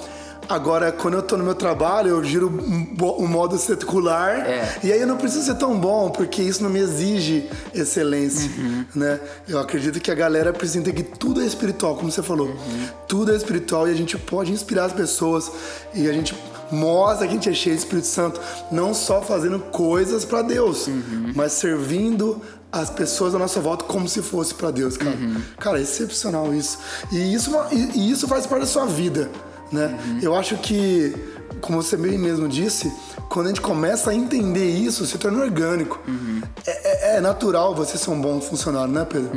Agora, 0.49 0.91
quando 0.91 1.13
eu 1.15 1.23
tô 1.23 1.37
no 1.37 1.45
meu 1.45 1.55
trabalho, 1.55 2.09
eu 2.09 2.25
giro 2.25 2.49
um, 2.49 3.23
um 3.23 3.27
modo 3.27 3.59
secular. 3.59 4.49
É. 4.49 4.79
E 4.83 4.91
aí 4.91 4.99
eu 4.99 5.07
não 5.07 5.19
preciso 5.19 5.45
ser 5.45 5.57
tão 5.57 5.79
bom, 5.79 6.09
porque 6.09 6.41
isso 6.41 6.63
não 6.63 6.71
me 6.71 6.79
exige 6.79 7.51
excelência, 7.75 8.51
Uhum. 8.57 8.85
né? 8.95 9.21
Eu 9.47 9.59
acredito 9.59 10.01
que 10.01 10.11
a 10.11 10.15
galera 10.15 10.51
precisa 10.51 10.79
entender 10.79 11.03
que 11.03 11.19
tudo 11.19 11.43
é 11.43 11.45
espiritual, 11.45 11.97
como 11.97 12.11
você 12.11 12.23
falou. 12.23 12.47
Uhum. 12.49 12.89
Tudo 13.07 13.31
é 13.33 13.37
espiritual 13.37 13.89
e 13.89 13.93
a 13.93 13.95
gente 13.95 14.17
pode 14.17 14.51
inspirar 14.51 14.87
as 14.87 14.93
pessoas 14.95 15.51
e 15.93 16.09
a 16.09 16.13
gente 16.15 16.35
mostra 16.71 17.27
que 17.27 17.33
a 17.33 17.35
gente 17.37 17.49
é 17.49 17.55
cheio 17.55 17.75
do 17.77 17.79
Espírito 17.79 18.07
Santo, 18.07 18.41
não 18.71 18.93
só 18.95 19.21
fazendo 19.23 19.59
coisas 19.59 20.25
pra 20.25 20.43
Deus, 20.43 20.87
Uhum. 20.87 21.33
mas 21.35 21.53
servindo 21.53 22.41
as 22.71 22.91
pessoas 22.91 23.35
à 23.35 23.39
nossa 23.39 23.61
volta 23.61 23.85
como 23.85 24.09
se 24.09 24.21
fosse 24.23 24.55
pra 24.55 24.71
Deus, 24.71 24.97
cara. 24.97 25.17
Uhum. 25.17 25.41
Cara, 25.59 25.79
é 25.79 25.83
excepcional 25.83 26.53
isso. 26.55 26.79
E 27.11 27.33
isso, 27.35 27.51
e 27.73 27.99
e 27.99 28.11
isso 28.11 28.29
faz 28.29 28.47
parte 28.47 28.61
da 28.63 28.67
sua 28.67 28.85
vida, 28.87 29.31
né? 29.73 29.99
Uhum. 30.07 30.19
Eu 30.21 30.35
acho 30.35 30.57
que, 30.59 31.15
como 31.63 31.83
você 31.83 31.97
bem 31.97 32.19
mesmo 32.19 32.47
disse, 32.47 32.93
quando 33.31 33.47
a 33.47 33.49
gente 33.49 33.61
começa 33.63 34.11
a 34.11 34.15
entender 34.15 34.69
isso, 34.69 35.07
se 35.07 35.17
torna 35.17 35.43
orgânico. 35.43 35.99
Uhum. 36.07 36.43
É, 36.67 37.15
é- 37.15 37.17
é 37.17 37.21
natural 37.21 37.75
você 37.75 37.97
ser 37.97 38.11
um 38.11 38.21
bom 38.21 38.39
funcionário, 38.41 38.93
né, 38.93 39.07
Pedro? 39.09 39.31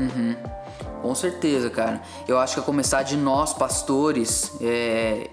Com 1.01 1.15
certeza, 1.15 1.69
cara. 1.69 2.01
Eu 2.27 2.37
acho 2.37 2.53
que 2.55 2.59
a 2.59 2.63
começar 2.63 3.01
de 3.03 3.15
nós, 3.17 3.53
pastores, 3.53 4.51
é, 4.61 5.29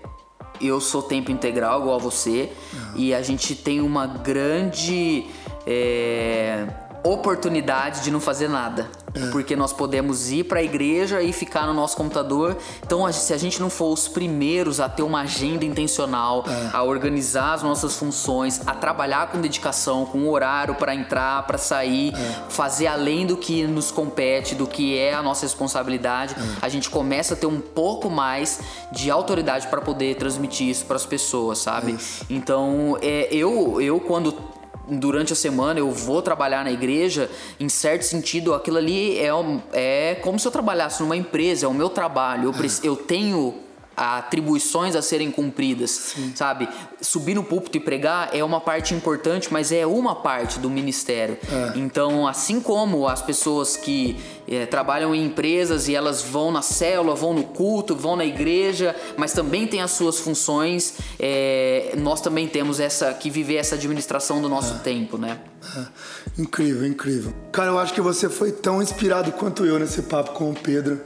eu 0.61 0.81
sou 0.81 1.03
tempo 1.03 1.31
integral 1.31 1.81
igual 1.81 1.97
a 1.97 1.99
você 1.99 2.53
e 2.95 3.15
a 3.15 3.23
gente 3.23 3.55
tem 3.55 3.81
uma 3.81 4.07
grande 4.07 5.27
é, 5.67 6.67
oportunidade 7.05 8.03
de 8.03 8.11
não 8.11 8.21
fazer 8.21 8.49
nada. 8.49 8.91
Porque 9.33 9.57
nós 9.57 9.73
podemos 9.73 10.31
ir 10.31 10.45
para 10.45 10.61
a 10.61 10.63
igreja 10.63 11.23
e 11.23 11.33
ficar 11.33 11.67
no 11.67 11.75
nosso 11.75 11.97
computador. 11.97 12.57
Então, 12.85 13.11
se 13.13 13.33
a 13.33 13.39
gente 13.39 13.61
não 13.61 13.71
for 13.71 13.93
os 13.93 14.09
primeiros 14.09 14.81
a 14.81 14.89
ter 14.89 15.03
uma 15.03 15.23
agenda 15.23 15.65
intencional, 15.65 16.45
a 16.73 16.83
organizar 16.83 17.55
as 17.55 17.63
nossas 17.63 17.97
funções, 17.97 18.61
a 18.67 18.75
trabalhar 18.75 19.29
com 19.29 19.41
dedicação, 19.41 20.05
com 20.05 20.29
horário 20.29 20.75
para 20.75 20.95
entrar, 20.95 21.47
para 21.47 21.59
sair, 21.59 22.13
fazer 22.49 22.87
além 22.87 23.27
do 23.27 23.37
que 23.37 23.67
nos 23.67 23.91
compete, 23.91 24.55
do 24.55 24.67
que 24.67 24.97
é 24.99 25.15
a 25.15 25.23
nossa 25.23 25.45
responsabilidade, 25.47 26.35
a 26.61 26.69
gente 26.69 26.91
começa 26.91 27.35
a 27.35 27.37
ter 27.37 27.47
um 27.47 27.61
pouco 27.61 28.11
mais 28.11 28.61
de 28.93 29.11
autoridade 29.11 29.69
para 29.69 29.81
poder 29.81 30.17
transmitir 30.17 30.69
isso 30.69 30.85
para 30.87 30.97
as 30.97 31.07
pessoas, 31.07 31.59
sabe? 31.59 31.97
Então, 32.29 32.99
é, 33.01 33.29
eu, 33.33 33.81
eu 33.81 34.01
quando 34.01 34.58
durante 34.91 35.33
a 35.33 35.37
semana 35.37 35.79
eu 35.79 35.91
vou 35.91 36.23
trabalhar 36.23 36.65
na 36.65 36.73
igreja, 36.73 37.31
em 37.59 37.69
certo 37.69 38.03
sentido, 38.03 38.55
aquilo 38.55 38.79
ali 38.79 39.19
é, 39.19 39.31
é 39.73 40.15
como 40.17 40.39
se 40.39 40.47
eu 40.47 40.53
trabalhasse 40.53 41.03
numa 41.03 41.17
empresa, 41.17 41.67
é 41.67 41.69
o 41.69 41.75
meu 41.75 41.89
trabalho. 41.89 42.53
Eu, 42.53 42.71
eu 42.83 42.97
tenho 42.97 43.68
atribuições 43.99 44.95
a 44.95 45.03
serem 45.03 45.31
cumpridas, 45.31 46.15
sabe? 46.35 46.69
Subir 47.01 47.35
no 47.35 47.43
púlpito 47.43 47.77
e 47.77 47.81
pregar 47.81 48.31
é 48.33 48.45
uma 48.45 48.61
parte 48.61 48.95
importante, 48.95 49.53
mas 49.53 49.73
é 49.73 49.87
uma 49.87 50.15
parte 50.15 50.59
do 50.59 50.71
ministério. 50.71 51.37
Então, 51.75 52.27
assim 52.27 52.61
como 52.61 53.09
as 53.09 53.21
pessoas 53.21 53.77
que 53.77 54.17
eh, 54.47 54.67
trabalham 54.67 55.15
em 55.15 55.25
empresas 55.25 55.89
e 55.89 55.95
elas 55.95 56.23
vão 56.23 56.51
na 56.51 56.63
célula, 56.63 57.15
vão 57.15 57.35
no 57.35 57.45
culto, 57.45 57.95
vão 57.95 58.17
na 58.17 58.25
igreja, 58.25 58.95
mas 59.17 59.33
também 59.33 59.67
têm 59.67 59.81
as 59.81 59.91
suas 59.91 60.19
funções, 60.19 60.95
eh, 61.19 61.95
nós 61.99 62.21
também 62.21 62.47
temos 62.47 62.81
essa 62.81 63.13
que 63.13 63.31
viver 63.31 63.57
essa 63.57 63.75
administração 63.75 64.41
do 64.41 64.49
nosso 64.49 64.79
tempo, 64.81 65.19
né? 65.19 65.39
É. 65.77 66.41
Incrível, 66.41 66.87
incrível. 66.87 67.33
Cara, 67.53 67.71
eu 67.71 67.79
acho 67.79 67.93
que 67.93 68.01
você 68.01 68.29
foi 68.29 68.53
tão 68.53 68.81
inspirado 68.81 69.33
quanto 69.33 69.67
eu 69.67 69.79
nesse 69.79 70.03
papo 70.03 70.33
com 70.33 70.51
o 70.51 70.55
Pedro. 70.55 71.01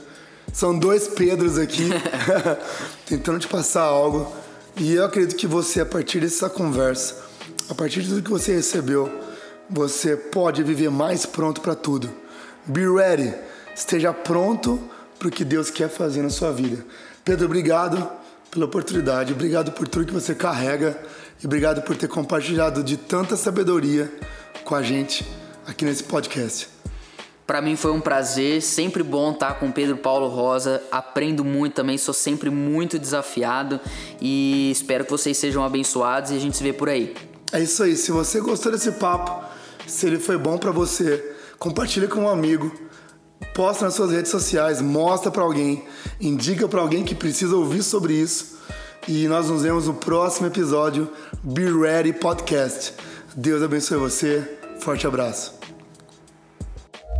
São 0.52 0.78
dois 0.78 1.08
Pedros 1.08 1.58
aqui 1.58 1.88
tentando 3.06 3.38
te 3.38 3.48
passar 3.48 3.82
algo. 3.82 4.32
E 4.76 4.94
eu 4.94 5.04
acredito 5.04 5.36
que 5.36 5.46
você, 5.46 5.80
a 5.80 5.86
partir 5.86 6.20
dessa 6.20 6.48
conversa, 6.48 7.16
a 7.68 7.74
partir 7.74 8.02
de 8.02 8.08
tudo 8.08 8.22
que 8.22 8.30
você 8.30 8.54
recebeu, 8.54 9.10
você 9.68 10.16
pode 10.16 10.62
viver 10.62 10.90
mais 10.90 11.26
pronto 11.26 11.60
para 11.60 11.74
tudo. 11.74 12.10
Be 12.66 12.86
ready. 12.86 13.34
Esteja 13.74 14.12
pronto 14.12 14.80
para 15.18 15.28
o 15.28 15.30
que 15.30 15.44
Deus 15.44 15.70
quer 15.70 15.88
fazer 15.88 16.22
na 16.22 16.30
sua 16.30 16.52
vida. 16.52 16.84
Pedro, 17.24 17.46
obrigado 17.46 18.10
pela 18.50 18.66
oportunidade. 18.66 19.32
Obrigado 19.32 19.72
por 19.72 19.88
tudo 19.88 20.06
que 20.06 20.12
você 20.12 20.34
carrega. 20.34 20.98
E 21.42 21.46
obrigado 21.46 21.82
por 21.82 21.96
ter 21.96 22.08
compartilhado 22.08 22.82
de 22.84 22.96
tanta 22.96 23.36
sabedoria 23.36 24.12
com 24.64 24.74
a 24.74 24.82
gente 24.82 25.26
aqui 25.66 25.84
nesse 25.84 26.04
podcast. 26.04 26.68
Pra 27.52 27.60
mim 27.60 27.76
foi 27.76 27.92
um 27.92 28.00
prazer, 28.00 28.62
sempre 28.62 29.02
bom 29.02 29.32
estar 29.32 29.60
com 29.60 29.68
o 29.68 29.72
Pedro 29.74 29.98
Paulo 29.98 30.26
Rosa. 30.26 30.82
Aprendo 30.90 31.44
muito 31.44 31.74
também, 31.74 31.98
sou 31.98 32.14
sempre 32.14 32.48
muito 32.48 32.98
desafiado 32.98 33.78
e 34.18 34.70
espero 34.70 35.04
que 35.04 35.10
vocês 35.10 35.36
sejam 35.36 35.62
abençoados 35.62 36.30
e 36.30 36.34
a 36.34 36.38
gente 36.38 36.56
se 36.56 36.62
vê 36.62 36.72
por 36.72 36.88
aí. 36.88 37.14
É 37.52 37.60
isso 37.60 37.82
aí. 37.82 37.94
Se 37.94 38.10
você 38.10 38.40
gostou 38.40 38.72
desse 38.72 38.92
papo, 38.92 39.44
se 39.86 40.06
ele 40.06 40.18
foi 40.18 40.38
bom 40.38 40.56
pra 40.56 40.70
você, 40.70 41.36
compartilha 41.58 42.08
com 42.08 42.20
um 42.20 42.28
amigo, 42.30 42.72
posta 43.52 43.84
nas 43.84 43.92
suas 43.92 44.12
redes 44.12 44.30
sociais, 44.30 44.80
mostra 44.80 45.30
pra 45.30 45.42
alguém, 45.42 45.84
indica 46.18 46.66
pra 46.66 46.80
alguém 46.80 47.04
que 47.04 47.14
precisa 47.14 47.54
ouvir 47.54 47.82
sobre 47.82 48.14
isso. 48.14 48.56
E 49.06 49.28
nós 49.28 49.50
nos 49.50 49.60
vemos 49.60 49.88
no 49.88 49.92
próximo 49.92 50.46
episódio 50.46 51.12
Be 51.42 51.70
Ready 51.70 52.14
Podcast. 52.14 52.94
Deus 53.36 53.62
abençoe 53.62 53.98
você. 53.98 54.58
Forte 54.80 55.06
abraço. 55.06 55.61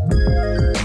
Música 0.09 0.82